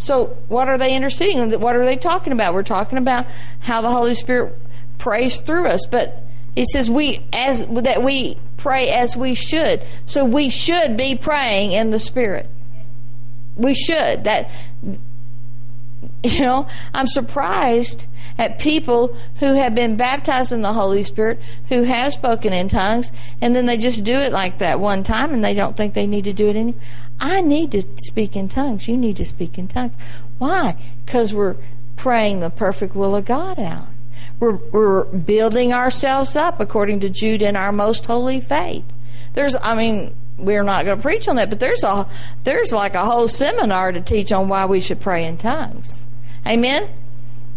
[0.00, 1.60] So, what are they interceding?
[1.60, 2.54] What are they talking about?
[2.54, 3.26] We're talking about
[3.60, 4.58] how the Holy Spirit
[4.96, 6.22] prays through us, but
[6.54, 9.82] he says we as that we pray as we should.
[10.06, 12.48] So we should be praying in the Spirit.
[13.56, 14.24] We should.
[14.24, 14.50] That
[16.24, 18.06] you know, I'm surprised
[18.38, 23.12] at people who have been baptized in the Holy Spirit, who have spoken in tongues,
[23.42, 26.06] and then they just do it like that one time and they don't think they
[26.06, 26.80] need to do it anymore.
[27.20, 28.88] I need to speak in tongues.
[28.88, 29.94] You need to speak in tongues.
[30.38, 30.76] Why?
[31.04, 31.56] Because we're
[31.96, 33.88] praying the perfect will of God out.
[34.38, 38.84] We're, we're building ourselves up according to Jude in our most holy faith.
[39.34, 42.08] There's, I mean, we're not going to preach on that, but there's a
[42.44, 46.06] there's like a whole seminar to teach on why we should pray in tongues.
[46.46, 46.88] Amen.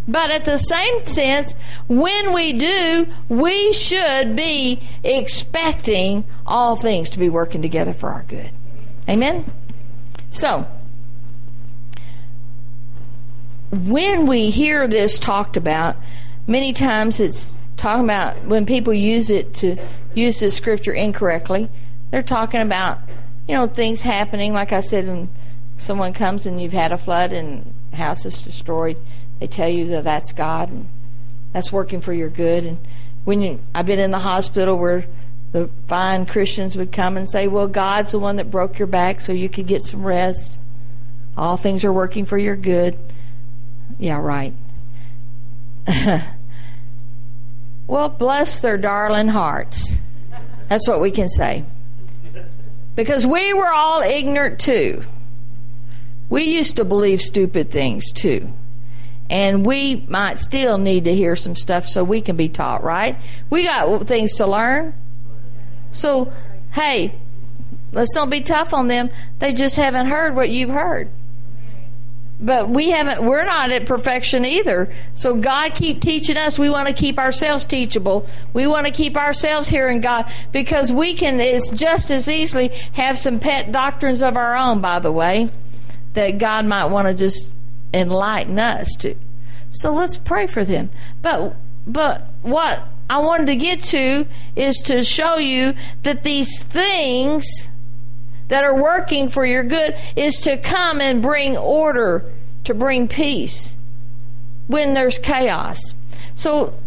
[0.06, 1.54] But at the same sense,
[1.88, 8.24] when we do, we should be expecting all things to be working together for our
[8.24, 8.52] good.
[9.08, 9.46] Amen?
[10.30, 10.66] So,
[13.72, 15.96] when we hear this talked about,
[16.48, 19.78] many times it's talking about when people use it to
[20.14, 21.70] use this scripture incorrectly,
[22.12, 23.00] they're talking about,
[23.48, 24.54] you know, things happening.
[24.54, 25.30] Like I said, when
[25.76, 28.98] someone comes and you've had a flood and house is destroyed,
[29.40, 30.88] they tell you that that's God and
[31.52, 32.66] that's working for your good.
[32.66, 32.78] And
[33.26, 35.06] when you, I've been in the hospital where
[35.54, 39.22] the fine Christians would come and say, "Well, God's the one that broke your back
[39.22, 40.60] so you could get some rest.
[41.38, 42.98] All things are working for your good."
[44.00, 44.54] Yeah, right.
[47.88, 49.96] well, bless their darling hearts.
[50.70, 51.64] That's what we can say.
[52.96, 55.04] Because we were all ignorant too.
[56.30, 58.52] We used to believe stupid things too.
[59.30, 63.18] And we might still need to hear some stuff so we can be taught, right?
[63.50, 64.94] We got things to learn.
[65.94, 66.34] So,
[66.74, 67.16] hey,
[67.94, 69.10] let's don't be tough on them.
[69.40, 71.10] They just haven't heard what you've heard.
[72.40, 74.94] But we haven't we're not at perfection either.
[75.14, 76.60] So god keep teaching us.
[76.60, 78.28] We want to keep ourselves teachable.
[78.52, 83.18] We want to keep ourselves hearing god because we can it's just as easily have
[83.18, 85.50] some pet doctrines of our own by the way
[86.16, 87.54] that god might want to just
[87.94, 89.16] enlighten us to.
[89.70, 90.90] So let's pray for them.
[91.22, 91.56] But
[91.88, 97.70] but what i wanted to get to is to show you that these things
[98.54, 102.32] that are working for your good is to come and bring order,
[102.64, 103.76] to bring peace
[104.68, 105.80] when there's chaos.
[106.36, 106.78] So,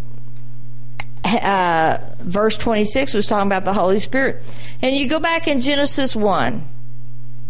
[1.24, 4.44] uh, verse 26 was talking about the Holy Spirit.
[4.80, 6.62] And you go back in Genesis 1.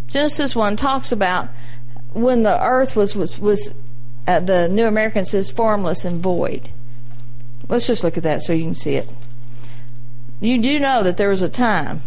[0.08, 1.48] Genesis 1 talks about
[2.14, 3.74] when the earth was, was, was
[4.26, 6.70] uh, the New American says formless and void.
[7.68, 9.08] Let's just look at that so you can see it.
[10.40, 12.00] You do know that there was a time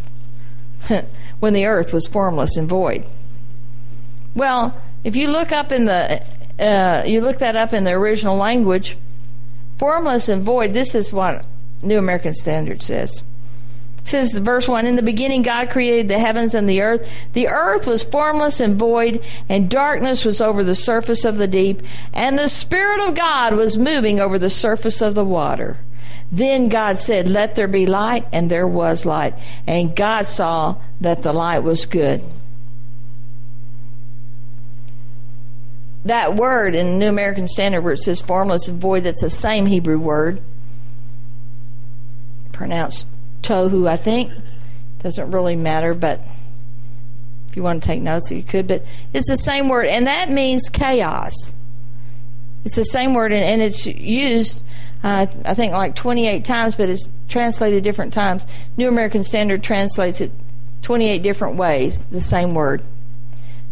[1.40, 3.06] when the earth was formless and void.
[4.36, 6.24] Well, if you look up in the
[6.60, 8.98] uh, you look that up in the original language,
[9.78, 10.74] formless and void.
[10.74, 11.46] This is what
[11.82, 13.24] New American Standard says.
[14.10, 17.08] Says verse one: In the beginning, God created the heavens and the earth.
[17.34, 21.84] The earth was formless and void, and darkness was over the surface of the deep,
[22.12, 25.78] and the Spirit of God was moving over the surface of the water.
[26.32, 29.36] Then God said, Let there be light, and there was light.
[29.68, 32.24] And God saw that the light was good.
[36.04, 39.68] That word in New American Standard where it says formless and void, that's the same
[39.68, 40.42] Hebrew word.
[42.52, 43.06] Pronounced
[43.42, 44.32] tohu, I think.
[45.00, 46.22] Doesn't really matter, but
[47.50, 48.68] if you want to take notes, you could.
[48.68, 51.54] But it's the same word, and that means chaos.
[52.66, 54.64] It's the same word, and, and it's used
[55.04, 58.46] uh, I think like 28 times, but it's translated different times.
[58.76, 60.32] New American Standard translates it
[60.82, 62.82] 28 different ways, the same word.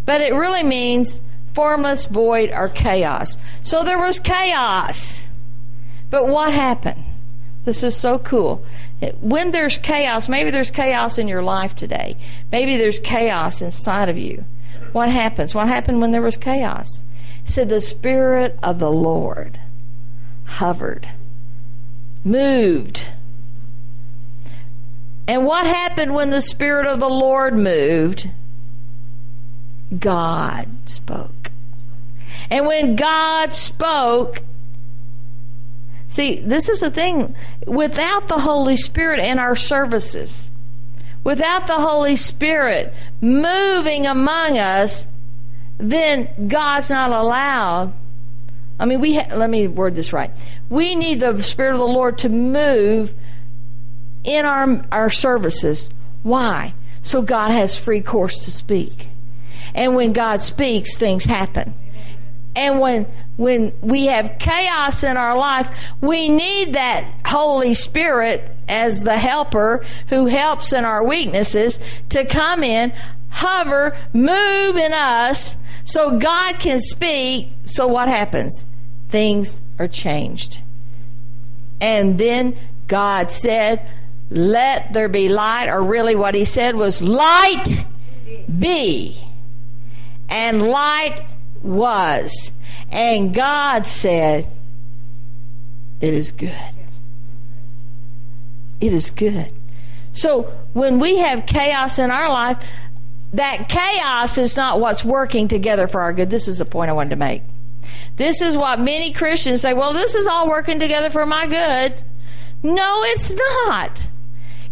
[0.05, 1.21] But it really means
[1.53, 3.37] formless, void, or chaos.
[3.63, 5.27] So there was chaos.
[6.09, 7.03] But what happened?
[7.65, 8.63] This is so cool.
[9.21, 12.17] When there's chaos, maybe there's chaos in your life today.
[12.51, 14.45] Maybe there's chaos inside of you.
[14.91, 15.53] What happens?
[15.53, 17.03] What happened when there was chaos?
[17.45, 19.59] It said the Spirit of the Lord
[20.45, 21.07] hovered,
[22.23, 23.05] moved.
[25.27, 28.29] And what happened when the Spirit of the Lord moved?
[29.99, 31.51] God spoke.
[32.49, 34.41] And when God spoke,
[36.07, 40.49] see, this is the thing without the Holy Spirit in our services,
[41.23, 45.07] without the Holy Spirit moving among us,
[45.77, 47.93] then God's not allowed
[48.79, 50.31] I mean, we ha- let me word this right.
[50.69, 53.13] We need the Spirit of the Lord to move
[54.23, 55.89] in our our services.
[56.23, 56.73] Why?
[57.01, 59.07] So God has free course to speak.
[59.73, 61.73] And when God speaks, things happen.
[62.57, 63.05] And when
[63.37, 65.69] when we have chaos in our life,
[66.01, 71.79] we need that Holy Spirit as the helper who helps in our weaknesses
[72.09, 72.93] to come in,
[73.29, 77.51] hover, move in us so God can speak.
[77.65, 78.65] So what happens?
[79.07, 80.61] Things are changed.
[81.79, 82.55] And then
[82.87, 83.87] God said,
[84.31, 87.85] Let there be light, or really what he said was, Light
[88.59, 89.15] be.
[90.27, 91.21] And light
[91.63, 92.51] was.
[92.91, 94.47] And God said,
[96.01, 96.51] It is good.
[98.79, 99.51] It is good.
[100.13, 100.43] So
[100.73, 102.67] when we have chaos in our life,
[103.33, 106.29] that chaos is not what's working together for our good.
[106.29, 107.43] This is the point I wanted to make.
[108.15, 112.01] This is what many Christians say, well, this is all working together for my good.
[112.63, 114.07] No, it's not.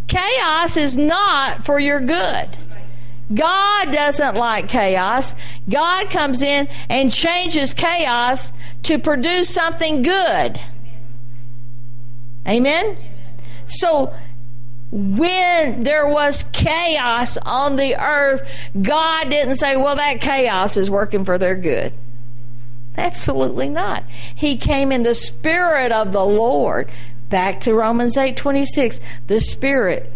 [0.08, 2.48] Chaos is not for your good.
[3.32, 5.34] God doesn't like chaos.
[5.68, 8.52] God comes in and changes chaos
[8.84, 10.60] to produce something good.
[12.46, 12.96] Amen?
[13.66, 14.14] So,
[14.92, 21.24] when there was chaos on the earth, God didn't say, well, that chaos is working
[21.24, 21.92] for their good.
[22.96, 24.04] Absolutely not.
[24.34, 26.88] He came in the spirit of the Lord.
[27.28, 29.00] Back to Romans 8 26.
[29.26, 30.12] The Spirit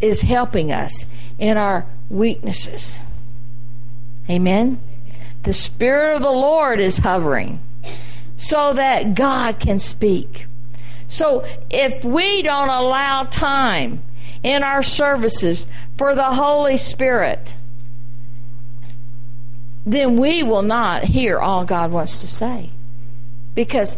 [0.00, 1.06] is helping us
[1.38, 3.00] in our weaknesses.
[4.30, 4.80] Amen.
[5.42, 7.60] The Spirit of the Lord is hovering
[8.36, 10.46] so that God can speak.
[11.08, 14.02] So if we don't allow time
[14.42, 17.54] in our services for the Holy Spirit,
[19.86, 22.70] then we will not hear all God wants to say.
[23.54, 23.96] Because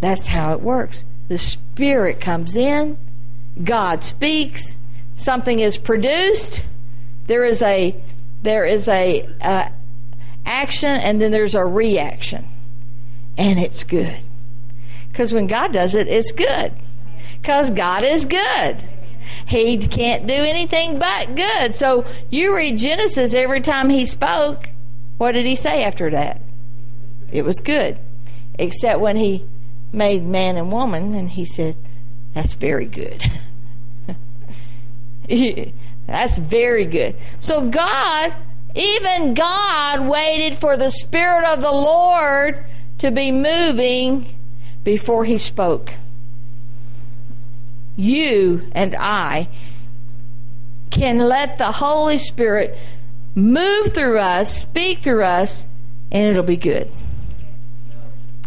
[0.00, 1.04] that's how it works.
[1.28, 2.96] The Spirit comes in,
[3.62, 4.78] God speaks,
[5.16, 6.64] something is produced,
[7.26, 7.94] there is a
[8.42, 9.68] there is a uh,
[10.46, 12.44] action and then there's a reaction.
[13.36, 14.18] And it's good.
[15.08, 16.72] Because when God does it, it's good.
[17.40, 18.82] Because God is good.
[19.46, 21.74] He can't do anything but good.
[21.74, 24.70] So you read Genesis every time he spoke.
[25.18, 26.40] What did he say after that?
[27.30, 27.98] It was good.
[28.58, 29.44] Except when he
[29.92, 31.76] made man and woman and he said,
[32.34, 33.24] That's very good.
[36.06, 37.16] That's very good.
[37.38, 38.34] So God,
[38.74, 42.64] even God, waited for the Spirit of the Lord
[42.98, 44.26] to be moving
[44.84, 45.92] before he spoke.
[47.96, 49.48] You and I
[50.90, 52.76] can let the Holy Spirit
[53.34, 55.66] move through us, speak through us,
[56.10, 56.90] and it'll be good.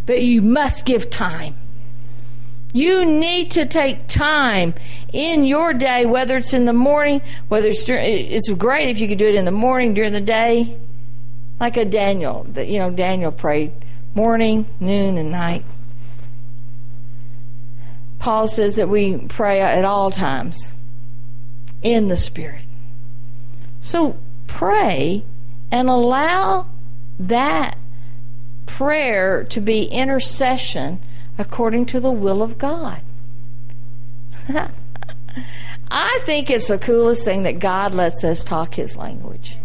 [0.06, 1.56] But you must give time.
[2.74, 4.74] You need to take time
[5.14, 9.08] in your day, whether it's in the morning, whether it's during, it's great if you
[9.08, 10.76] could do it in the morning, during the day,
[11.60, 12.46] like a Daniel.
[12.50, 13.74] That you know, Daniel prayed
[14.16, 15.64] morning, noon, and night.
[18.18, 20.74] Paul says that we pray at all times
[21.84, 22.64] in the Spirit.
[23.82, 24.18] So
[24.48, 25.26] pray
[25.70, 26.68] and allow
[27.20, 27.78] that
[28.66, 31.00] prayer to be intercession
[31.38, 33.02] according to the will of God.
[35.92, 39.58] I think it's the coolest thing that God lets us talk His language.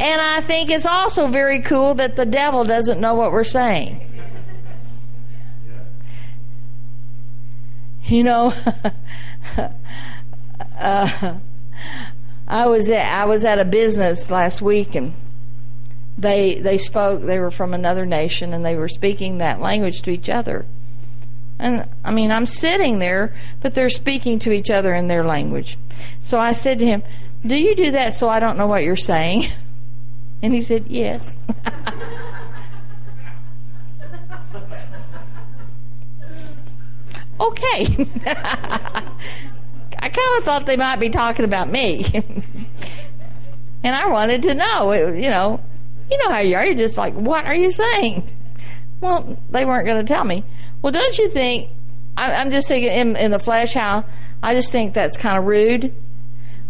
[0.00, 4.04] And I think it's also very cool that the devil doesn't know what we're saying.
[8.04, 8.54] You know,
[10.78, 11.34] uh,
[12.48, 15.12] I was at, I was at a business last week and
[16.18, 20.10] they they spoke they were from another nation and they were speaking that language to
[20.10, 20.66] each other.
[21.60, 25.78] And I mean, I'm sitting there, but they're speaking to each other in their language.
[26.22, 27.02] So I said to him,
[27.46, 29.50] "Do you do that so I don't know what you're saying?"
[30.40, 31.36] And he said, "Yes."
[37.40, 38.08] okay.
[40.00, 42.04] I kind of thought they might be talking about me.
[43.82, 45.60] and I wanted to know, you know,
[46.10, 46.64] you know how you are.
[46.64, 48.28] You're just like, what are you saying?
[49.00, 50.44] Well, they weren't going to tell me.
[50.82, 51.70] Well, don't you think,
[52.16, 54.04] I, am just thinking in, in, the flesh how
[54.42, 55.94] I just think that's kind of rude.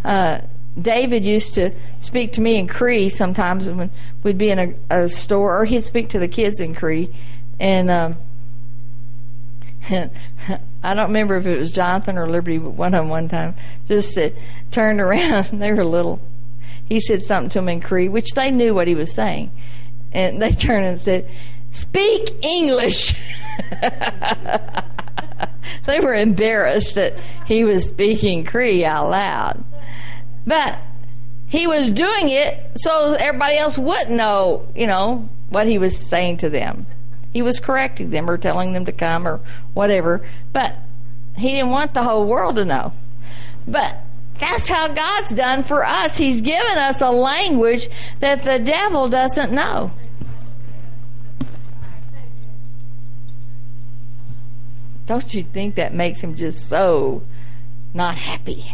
[0.05, 0.41] Uh,
[0.80, 3.91] David used to speak to me in Cree sometimes when
[4.22, 7.09] we'd be in a, a store, or he'd speak to the kids in Cree.
[7.59, 8.16] And um,
[10.82, 13.55] I don't remember if it was Jonathan or Liberty, but one of them one time
[13.86, 14.36] just said,
[14.70, 15.45] turned around.
[15.53, 16.20] they were little.
[16.89, 19.51] He said something to them in Cree, which they knew what he was saying.
[20.11, 21.28] And they turned and said,
[21.70, 23.14] Speak English.
[25.84, 29.64] they were embarrassed that he was speaking Cree out loud.
[30.47, 30.78] But
[31.49, 36.39] he was doing it so everybody else wouldn't know, you know, what he was saying
[36.39, 36.86] to them.
[37.32, 39.41] He was correcting them or telling them to come or
[39.74, 40.22] whatever,
[40.53, 40.76] but
[41.36, 42.93] he didn't want the whole world to know.
[43.66, 44.03] But
[44.41, 46.16] that's how God's done for us.
[46.16, 47.89] He's given us a language
[48.20, 49.91] that the devil doesn't know.
[55.07, 57.22] Don't you think that makes him just so
[57.95, 58.64] not happy?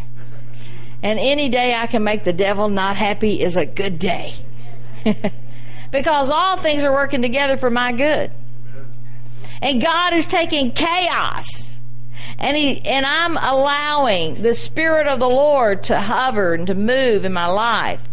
[1.02, 4.32] And any day I can make the devil not happy is a good day.
[5.90, 8.30] because all things are working together for my good.
[9.62, 11.73] And God is taking chaos
[12.38, 17.24] and he and I'm allowing the spirit of the Lord to hover and to move
[17.24, 18.08] in my life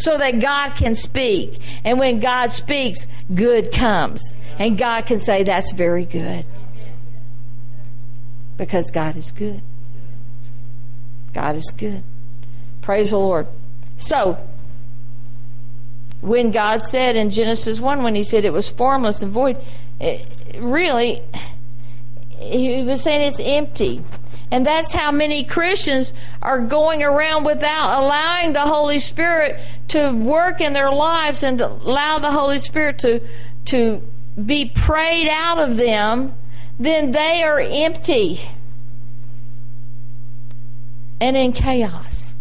[0.00, 1.60] so that God can speak.
[1.84, 4.34] And when God speaks, good comes.
[4.58, 6.44] And God can say, That's very good.
[8.56, 9.62] Because God is good.
[11.32, 12.02] God is good.
[12.82, 13.46] Praise the Lord.
[13.98, 14.38] So,
[16.20, 19.56] when God said in Genesis 1, when He said it was formless and void,
[19.98, 20.26] it,
[20.58, 21.22] really,
[22.40, 24.02] He was saying it's empty.
[24.50, 26.12] And that's how many Christians
[26.42, 32.18] are going around without allowing the Holy Spirit to work in their lives and allow
[32.18, 33.20] the Holy Spirit to,
[33.66, 34.02] to
[34.44, 36.34] be prayed out of them,
[36.78, 38.40] then they are empty
[41.20, 42.34] and in chaos.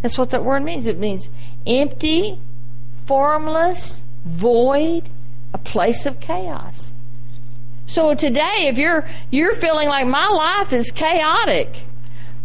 [0.00, 0.86] That's what that word means.
[0.86, 1.30] It means
[1.66, 2.40] empty,
[3.06, 5.10] formless, void,
[5.52, 6.92] a place of chaos.
[7.92, 11.84] So today, if you're you're feeling like my life is chaotic,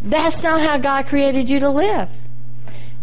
[0.02, 2.10] that's not how God created you to live.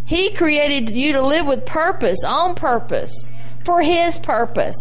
[0.05, 3.33] He created you to live with purpose, on purpose,
[3.65, 4.77] for His purpose.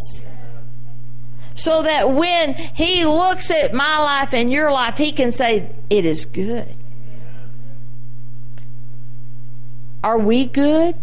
[1.55, 6.03] So that when He looks at my life and your life, He can say, It
[6.03, 6.75] is good.
[10.03, 10.95] Are we good?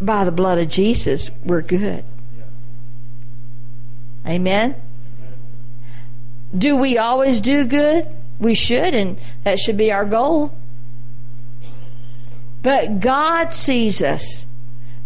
[0.00, 2.04] By the blood of Jesus, we're good.
[4.28, 4.74] Amen?
[6.56, 8.06] Do we always do good?
[8.38, 10.54] We should, and that should be our goal.
[12.62, 14.46] But God sees us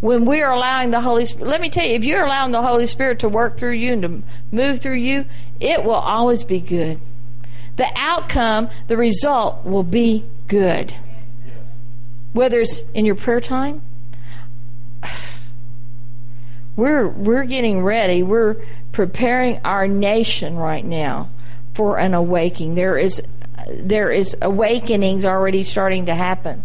[0.00, 1.48] when we're allowing the Holy Spirit.
[1.48, 4.02] Let me tell you, if you're allowing the Holy Spirit to work through you and
[4.02, 5.26] to move through you,
[5.60, 7.00] it will always be good.
[7.76, 10.92] The outcome, the result will be good
[12.32, 13.82] whether it's in your prayer time
[16.76, 18.56] we're we're getting ready we're
[18.92, 21.28] preparing our nation right now
[21.74, 23.22] for an awakening there is
[23.70, 26.62] there is awakenings already starting to happen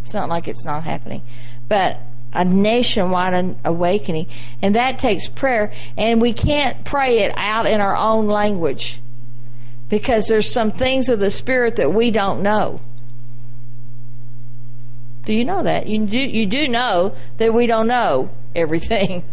[0.00, 1.22] it's not like it's not happening
[1.68, 2.00] but
[2.32, 4.26] a nationwide awakening
[4.62, 9.00] and that takes prayer and we can't pray it out in our own language
[9.90, 12.80] because there's some things of the spirit that we don't know
[15.24, 15.86] do you know that?
[15.86, 19.24] You do, you do know that we don't know everything.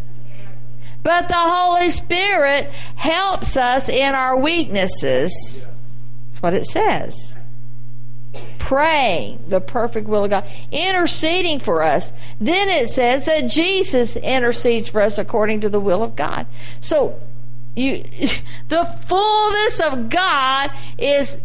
[1.04, 5.66] But the Holy Spirit helps us in our weaknesses.
[6.26, 7.34] That's what it says.
[8.58, 12.14] Praying the perfect will of God, interceding for us.
[12.40, 16.46] Then it says that Jesus intercedes for us according to the will of God.
[16.80, 17.20] So,
[17.76, 18.04] you,
[18.68, 21.40] the fullness of God is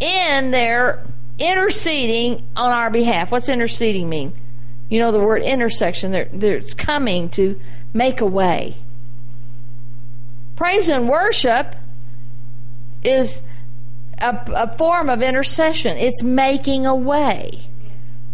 [0.00, 1.04] in there
[1.38, 3.30] interceding on our behalf.
[3.30, 4.32] What's interceding mean?
[4.88, 6.12] You know the word intersection.
[6.12, 7.58] There, there's coming to
[7.92, 8.76] make a way.
[10.56, 11.76] Praise and worship
[13.02, 13.42] is
[14.20, 15.96] a, a form of intercession.
[15.96, 17.66] It's making a way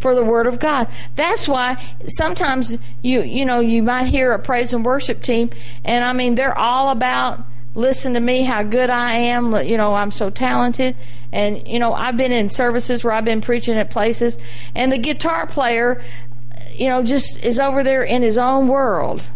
[0.00, 0.88] for the word of God.
[1.16, 5.50] That's why sometimes you you know you might hear a praise and worship team,
[5.84, 7.44] and I mean they're all about
[7.74, 9.54] listen to me how good I am.
[9.64, 10.94] You know I'm so talented,
[11.32, 14.38] and, you know, I've been in services where I've been preaching at places,
[14.74, 16.02] and the guitar player,
[16.74, 19.30] you know, just is over there in his own world.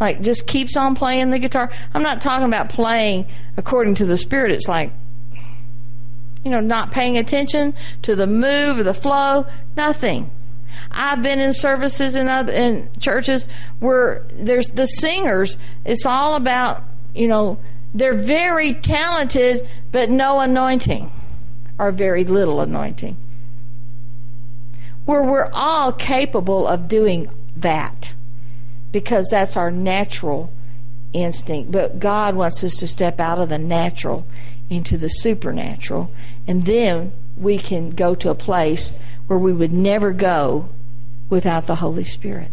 [0.00, 1.70] Like, just keeps on playing the guitar.
[1.92, 3.26] I'm not talking about playing
[3.56, 4.52] according to the Spirit.
[4.52, 4.92] It's like,
[6.44, 9.46] you know, not paying attention to the move or the flow,
[9.76, 10.30] nothing.
[10.90, 13.48] I've been in services in other in churches
[13.80, 15.56] where there's the singers.
[15.84, 16.82] It's all about
[17.14, 17.58] you know
[17.94, 21.10] they're very talented but no anointing
[21.78, 23.16] or very little anointing.
[25.04, 28.14] Where we're all capable of doing that
[28.92, 30.52] because that's our natural
[31.12, 31.72] instinct.
[31.72, 34.26] But God wants us to step out of the natural
[34.70, 36.10] into the supernatural,
[36.46, 38.92] and then we can go to a place
[39.26, 40.68] where we would never go
[41.30, 42.50] without the Holy Spirit.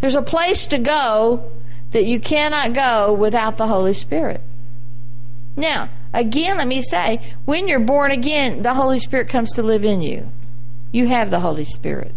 [0.00, 1.50] There's a place to go
[1.90, 4.40] that you cannot go without the Holy Spirit.
[5.56, 9.84] Now, Again, let me say, when you're born again, the Holy Spirit comes to live
[9.84, 10.30] in you.
[10.90, 12.12] You have the Holy Spirit.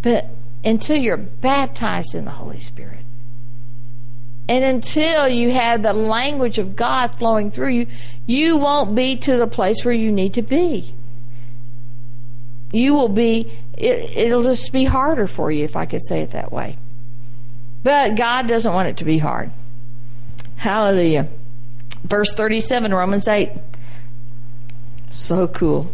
[0.00, 0.28] But
[0.64, 3.00] until you're baptized in the Holy Spirit,
[4.48, 7.86] and until you have the language of God flowing through you,
[8.26, 10.94] you won't be to the place where you need to be.
[12.72, 16.32] You will be, it, it'll just be harder for you, if I could say it
[16.32, 16.76] that way.
[17.82, 19.50] But God doesn't want it to be hard.
[20.56, 21.28] Hallelujah.
[22.02, 23.50] Verse 37, Romans 8.
[25.10, 25.92] So cool.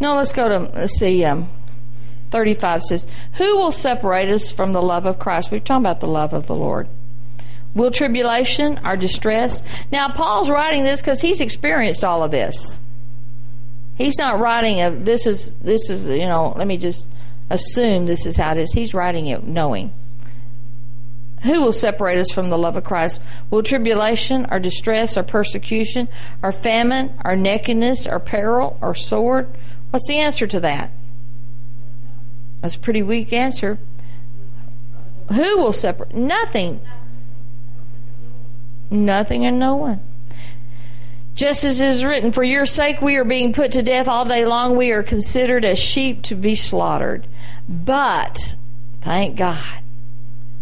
[0.00, 1.24] Now let's go to let's see.
[1.24, 1.48] Um,
[2.30, 5.50] 35 says, Who will separate us from the love of Christ?
[5.50, 6.88] We're talking about the love of the Lord.
[7.74, 9.62] Will tribulation, our distress.
[9.92, 12.80] Now, Paul's writing this because he's experienced all of this.
[13.94, 16.54] He's not writing a this is this is you know.
[16.56, 17.06] Let me just
[17.50, 18.72] assume this is how it is.
[18.72, 19.92] He's writing it knowing.
[21.42, 23.20] Who will separate us from the love of Christ?
[23.50, 26.08] Will tribulation, or distress, or persecution,
[26.42, 29.48] or famine, or nakedness, or peril, or sword?
[29.90, 30.90] What's the answer to that?
[32.60, 33.78] That's a pretty weak answer.
[35.34, 36.14] Who will separate?
[36.14, 36.80] Nothing.
[38.90, 40.00] Nothing and no one.
[41.34, 44.24] Just as it is written, For your sake we are being put to death all
[44.24, 44.76] day long.
[44.76, 47.26] We are considered as sheep to be slaughtered.
[47.68, 48.56] But,
[49.00, 49.82] thank God,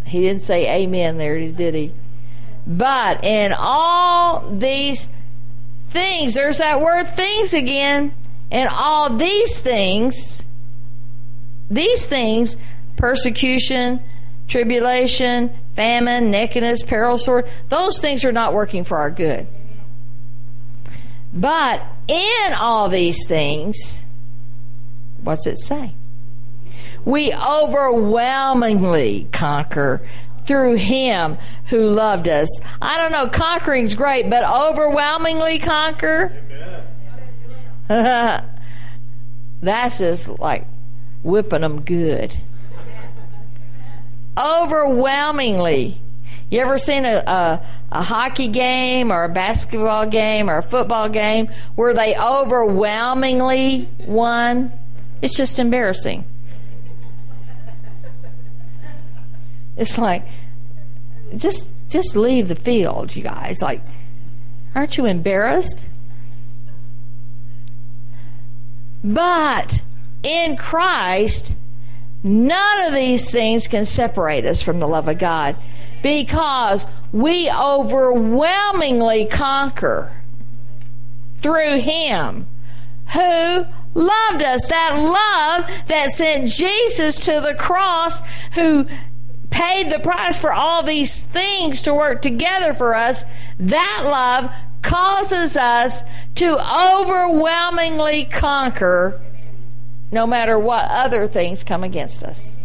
[0.05, 1.91] he didn't say amen there, did he?
[2.65, 5.09] But in all these
[5.87, 8.13] things, there's that word things again.
[8.51, 10.45] In all these things,
[11.69, 12.57] these things,
[12.97, 14.01] persecution,
[14.47, 19.47] tribulation, famine, nakedness, peril, sword, those things are not working for our good.
[21.33, 24.01] But in all these things,
[25.23, 25.93] what's it say?
[27.05, 30.01] We overwhelmingly conquer
[30.45, 32.49] through him who loved us.
[32.81, 36.35] I don't know, conquering's great, but overwhelmingly conquer?
[39.61, 40.65] That's just like
[41.23, 42.37] whipping them good
[44.39, 45.99] overwhelmingly.
[46.49, 51.09] You ever seen a, a, a, hockey game or a basketball game or a football
[51.09, 54.71] game where they overwhelmingly won?
[55.21, 56.25] It's just embarrassing.
[59.77, 60.25] It's like,
[61.35, 63.61] just just leave the field, you guys.
[63.61, 63.81] Like,
[64.73, 65.85] aren't you embarrassed?
[69.03, 69.81] But
[70.23, 71.55] in Christ,
[72.23, 75.55] None of these things can separate us from the love of God
[76.03, 80.11] because we overwhelmingly conquer
[81.37, 82.45] through Him
[83.13, 84.67] who loved us.
[84.67, 88.21] That love that sent Jesus to the cross,
[88.55, 88.85] who
[89.49, 93.23] paid the price for all these things to work together for us,
[93.59, 96.03] that love causes us
[96.35, 99.19] to overwhelmingly conquer
[100.11, 102.55] no matter what other things come against us.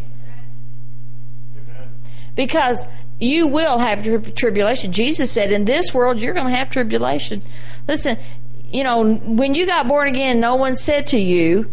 [2.34, 2.86] Because
[3.20, 4.92] you will have tribulation.
[4.92, 7.42] Jesus said, In this world, you're going to have tribulation.
[7.86, 8.18] Listen,
[8.72, 11.70] you know, when you got born again, no one said to you,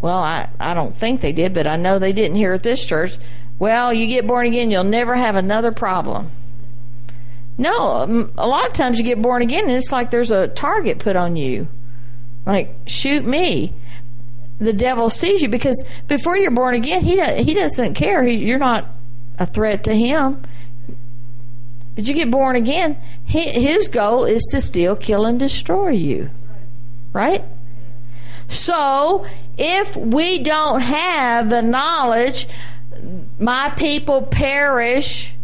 [0.00, 2.84] Well, I, I don't think they did, but I know they didn't here at this
[2.84, 3.18] church.
[3.58, 6.30] Well, you get born again, you'll never have another problem.
[7.58, 10.48] No, um, a lot of times you get born again and it's like there's a
[10.48, 11.68] target put on you.
[12.44, 13.74] Like, shoot me
[14.62, 18.22] the devil sees you because before you're born again, he he doesn't care.
[18.22, 18.86] He, you're not
[19.38, 20.42] a threat to him.
[21.94, 26.30] But you get born again, he, his goal is to steal, kill, and destroy you.
[27.12, 27.44] Right?
[28.48, 29.26] So,
[29.58, 32.48] if we don't have the knowledge,
[33.38, 35.34] my people perish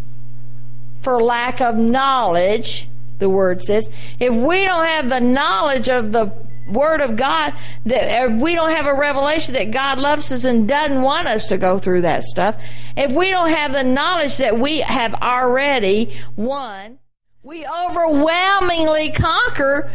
[0.98, 2.88] for lack of knowledge,
[3.18, 3.90] the word says.
[4.18, 6.32] If we don't have the knowledge of the
[6.68, 7.54] Word of God
[7.86, 11.46] that if we don't have a revelation that God loves us and doesn't want us
[11.46, 12.62] to go through that stuff,
[12.96, 16.98] if we don't have the knowledge that we have already won,
[17.42, 19.90] we overwhelmingly conquer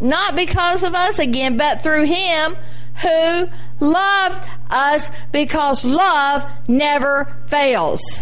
[0.00, 2.56] not because of us again, but through Him
[3.02, 3.48] who
[3.80, 8.20] loved us because love never fails.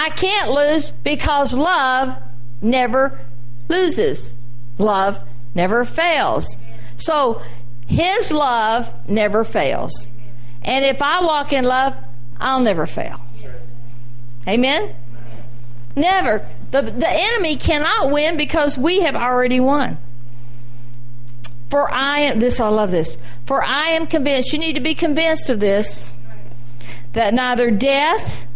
[0.00, 2.16] I can't lose because love
[2.62, 3.18] never
[3.66, 4.32] loses.
[4.78, 5.20] Love
[5.56, 6.56] never fails.
[6.96, 7.42] So
[7.88, 10.06] his love never fails.
[10.62, 11.96] And if I walk in love,
[12.40, 13.20] I'll never fail.
[14.46, 14.94] Amen?
[15.96, 16.48] Never.
[16.70, 19.98] The, the enemy cannot win because we have already won.
[21.70, 23.18] For I am, this, I love this.
[23.46, 26.14] For I am convinced, you need to be convinced of this,
[27.14, 28.46] that neither death,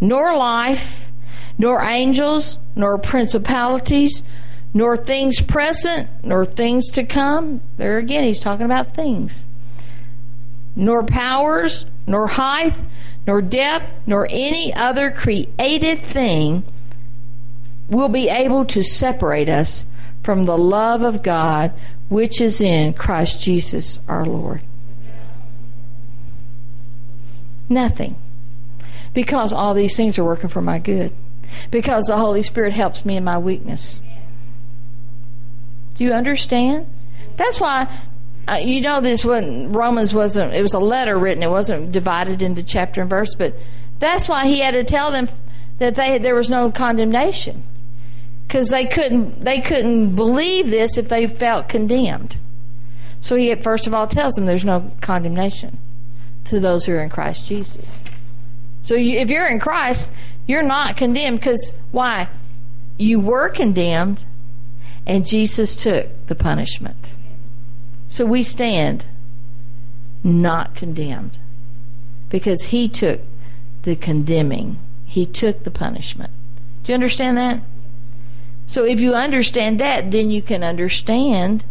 [0.00, 1.12] nor life,
[1.58, 4.22] nor angels, nor principalities,
[4.72, 7.60] nor things present, nor things to come.
[7.76, 9.46] There again, he's talking about things.
[10.74, 12.74] Nor powers, nor height,
[13.26, 16.64] nor depth, nor any other created thing
[17.88, 19.84] will be able to separate us
[20.22, 21.72] from the love of God
[22.08, 24.62] which is in Christ Jesus our Lord.
[27.68, 28.16] Nothing.
[29.14, 31.12] Because all these things are working for my good.
[31.70, 34.00] Because the Holy Spirit helps me in my weakness.
[35.94, 36.86] Do you understand?
[37.36, 37.88] That's why
[38.48, 42.42] uh, you know this when Romans wasn't it was a letter written it wasn't divided
[42.42, 43.54] into chapter and verse but
[44.00, 45.28] that's why he had to tell them
[45.78, 47.62] that they there was no condemnation
[48.46, 52.38] because they couldn't they couldn't believe this if they felt condemned.
[53.20, 55.78] So he first of all tells them there's no condemnation
[56.44, 58.04] to those who are in Christ Jesus.
[58.84, 60.12] So you, if you're in Christ,
[60.46, 62.28] you're not condemned because why?
[62.98, 64.24] You were condemned,
[65.06, 67.14] and Jesus took the punishment.
[68.08, 69.06] So we stand
[70.22, 71.38] not condemned
[72.28, 73.20] because he took
[73.82, 76.30] the condemning, he took the punishment.
[76.84, 77.60] Do you understand that?
[78.66, 81.64] So if you understand that, then you can understand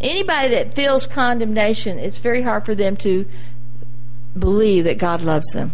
[0.00, 3.26] anybody that feels condemnation, it's very hard for them to
[4.38, 5.72] believe that God loves them.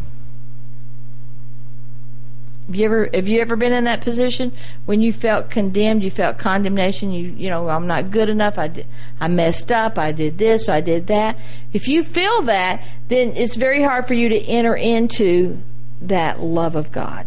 [2.66, 4.50] Have you ever have you ever been in that position
[4.86, 8.68] when you felt condemned, you felt condemnation, you you know, I'm not good enough, I
[8.68, 8.86] did,
[9.20, 11.38] I messed up, I did this, I did that.
[11.74, 15.60] If you feel that, then it's very hard for you to enter into
[16.00, 17.26] that love of God.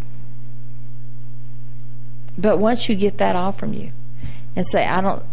[2.35, 3.91] But once you get that off from you
[4.55, 5.23] and say, I don't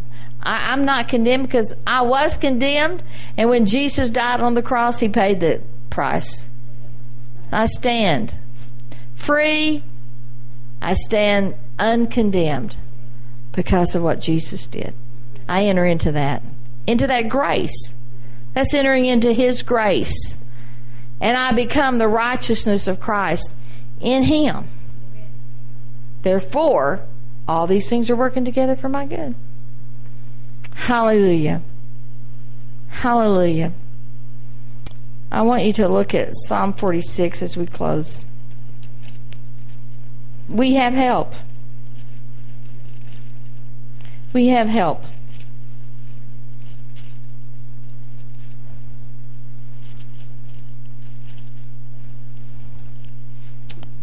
[0.43, 3.03] I, I'm not condemned because I was condemned
[3.39, 6.51] and when Jesus died on the cross he paid the price.
[7.51, 8.35] I stand
[9.15, 9.83] free
[10.85, 12.77] I stand uncondemned
[13.53, 14.93] because of what Jesus did.
[15.49, 16.43] I enter into that,
[16.87, 17.95] into that grace.
[18.53, 20.37] That's entering into His grace.
[21.23, 23.55] And I become the righteousness of Christ
[23.99, 24.67] in Him.
[26.21, 27.07] Therefore,
[27.49, 29.35] all these things are working together for my good.
[30.75, 31.63] Hallelujah.
[32.89, 33.73] Hallelujah.
[35.33, 38.27] I want you to look at Psalm 46 as we close
[40.49, 41.35] we have help.
[44.33, 45.05] We have help.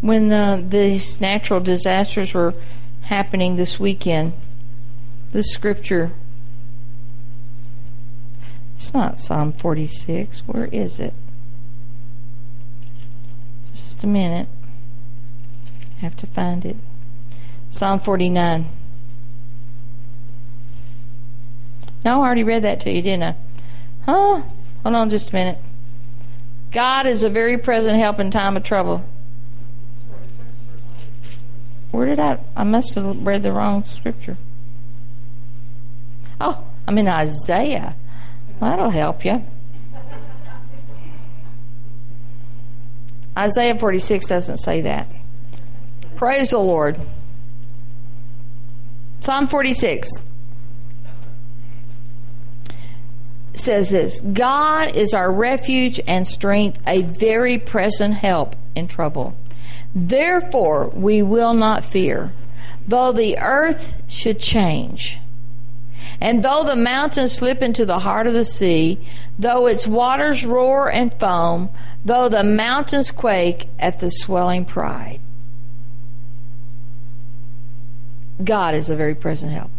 [0.00, 2.54] When uh, these natural disasters were
[3.02, 4.32] happening this weekend,
[5.30, 6.12] the scripture.
[8.76, 10.40] It's not Psalm 46.
[10.40, 11.14] Where is it?
[13.70, 14.48] Just a minute.
[16.02, 16.76] Have to find it.
[17.70, 18.66] Psalm 49.
[22.04, 23.36] No, I already read that to you, didn't I?
[24.04, 24.42] Huh?
[24.82, 25.58] Hold on just a minute.
[26.72, 29.04] God is a very present help in time of trouble.
[31.92, 32.40] Where did I?
[32.56, 34.38] I must have read the wrong scripture.
[36.40, 37.94] Oh, I'm in Isaiah.
[38.58, 39.44] Well, that'll help you.
[43.38, 45.06] Isaiah 46 doesn't say that.
[46.22, 47.00] Praise the Lord.
[49.18, 50.08] Psalm 46
[53.54, 59.36] says this God is our refuge and strength, a very present help in trouble.
[59.96, 62.32] Therefore, we will not fear,
[62.86, 65.18] though the earth should change.
[66.20, 69.00] And though the mountains slip into the heart of the sea,
[69.36, 71.68] though its waters roar and foam,
[72.04, 75.18] though the mountains quake at the swelling pride.
[78.44, 79.70] God is a very present help.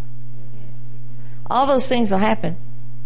[1.50, 2.56] All those things will happen.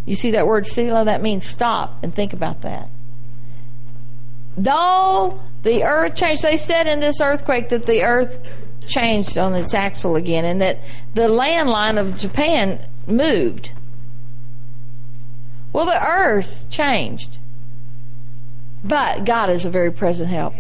[0.05, 1.05] You see that word Selah?
[1.05, 2.89] That means stop and think about that.
[4.55, 8.39] Though the earth changed, they said in this earthquake that the earth
[8.86, 10.80] changed on its axle again and that
[11.14, 13.74] the landline of Japan moved.
[15.74, 17.38] Well, the earth changed.
[18.84, 20.55] But God is a very present help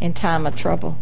[0.00, 0.98] in time of trouble.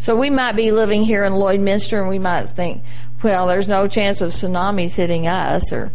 [0.00, 2.82] So we might be living here in Lloydminster and we might think,
[3.22, 5.92] well, there's no chance of tsunamis hitting us or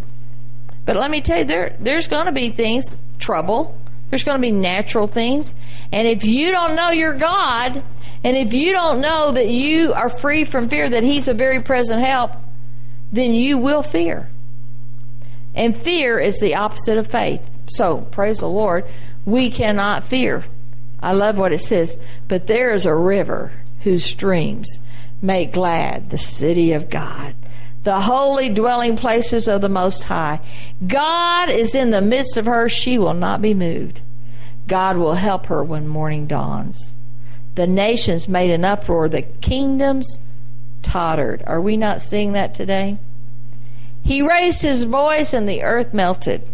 [0.86, 3.78] But let me tell you there there's going to be things, trouble.
[4.09, 5.53] There's going to be natural things.
[5.91, 7.84] And if you don't know your God,
[8.24, 11.61] and if you don't know that you are free from fear, that He's a very
[11.61, 12.32] present help,
[13.11, 14.30] then you will fear.
[15.53, 17.47] And fear is the opposite of faith.
[17.67, 18.86] So, praise the Lord,
[19.26, 20.43] we cannot fear.
[21.03, 21.97] I love what it says.
[22.27, 23.51] But there is a river
[23.81, 24.79] whose streams
[25.21, 27.35] make glad the city of God,
[27.83, 30.39] the holy dwelling places of the Most High.
[30.87, 32.69] God is in the midst of her.
[32.69, 34.01] She will not be moved.
[34.67, 36.93] God will help her when morning dawns.
[37.55, 40.19] The nations made an uproar, the kingdoms
[40.81, 41.43] tottered.
[41.45, 42.97] Are we not seeing that today?
[44.03, 46.47] He raised his voice and the earth melted.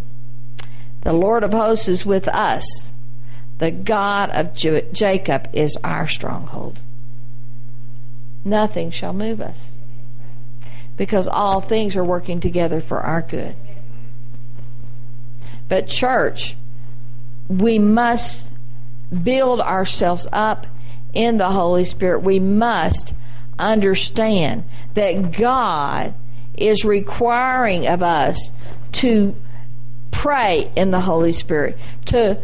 [1.02, 2.94] The Lord of hosts is with us.
[3.60, 6.80] The God of Jacob is our stronghold.
[8.44, 9.72] Nothing shall move us
[10.98, 13.56] because all things are working together for our good.
[15.68, 16.58] But, church,
[17.48, 18.52] we must
[19.24, 20.68] build ourselves up
[21.14, 23.14] in the Holy Spirit, we must
[23.58, 26.14] understand that God
[26.56, 28.52] is requiring of us
[28.92, 29.36] to
[30.12, 32.40] pray in the Holy Spirit, to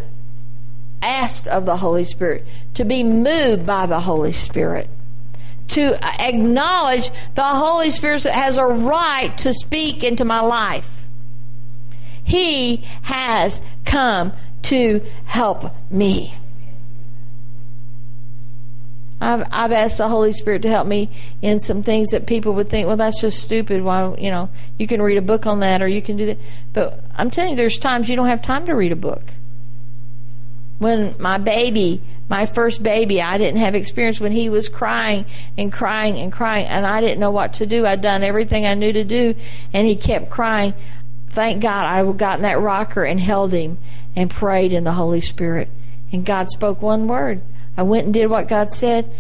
[1.05, 4.89] ask of the Holy Spirit, to be moved by the Holy Spirit,
[5.69, 11.05] to acknowledge the Holy Spirit has a right to speak into my life.
[12.23, 14.33] He has come
[14.63, 16.33] to help me.
[19.21, 21.09] I've, I've asked the Holy Spirit to help me
[21.41, 23.83] in some things that people would think, well, that's just stupid.
[23.83, 26.37] Why, you know, you can read a book on that or you can do that.
[26.73, 29.23] But I'm telling you, there's times you don't have time to read a book.
[30.77, 35.25] When my baby, my first baby, I didn't have experience when he was crying
[35.57, 37.85] and crying and crying, and I didn't know what to do.
[37.85, 39.35] I'd done everything I knew to do,
[39.73, 40.73] and he kept crying.
[41.29, 43.77] Thank God I got in that rocker and held him
[44.15, 45.69] and prayed in the Holy Spirit.
[46.11, 47.41] And God spoke one word
[47.77, 49.11] I went and did what God said.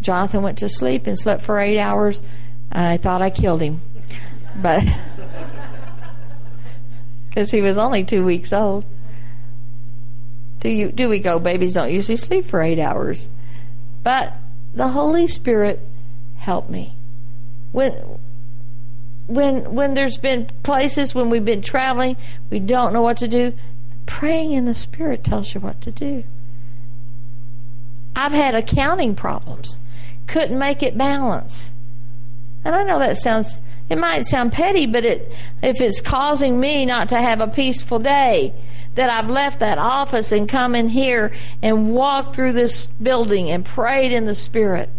[0.00, 2.22] Jonathan went to sleep and slept for eight hours.
[2.70, 3.80] I thought I killed him,
[4.54, 4.84] but
[7.28, 8.84] because he was only two weeks old.
[10.60, 11.38] Do you do we go?
[11.38, 13.30] Babies don't usually sleep for eight hours,
[14.02, 14.34] but
[14.74, 15.80] the Holy Spirit
[16.36, 16.94] helped me
[17.72, 17.92] when
[19.26, 22.16] when when there's been places when we've been traveling
[22.48, 23.52] we don't know what to do
[24.06, 26.24] praying in the spirit tells you what to do
[28.18, 29.78] I've had accounting problems.
[30.26, 31.72] Couldn't make it balance.
[32.64, 35.32] And I know that sounds it might sound petty, but it
[35.62, 38.52] if it's causing me not to have a peaceful day,
[38.98, 41.32] that I've left that office and come in here
[41.62, 44.90] and walked through this building and prayed in the spirit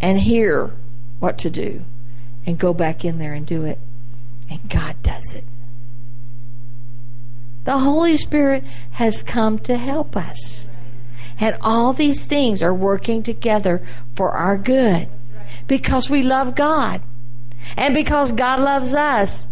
[0.00, 0.72] and hear
[1.20, 1.84] what to do
[2.46, 3.78] and go back in there and do it.
[4.50, 5.44] And God does it.
[7.64, 10.66] The Holy Spirit has come to help us.
[11.38, 13.82] And all these things are working together
[14.14, 15.08] for our good
[15.66, 17.02] because we love God
[17.76, 19.46] and because God loves us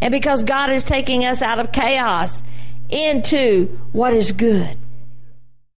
[0.00, 2.42] and because God is taking us out of chaos
[2.88, 4.78] into what is good.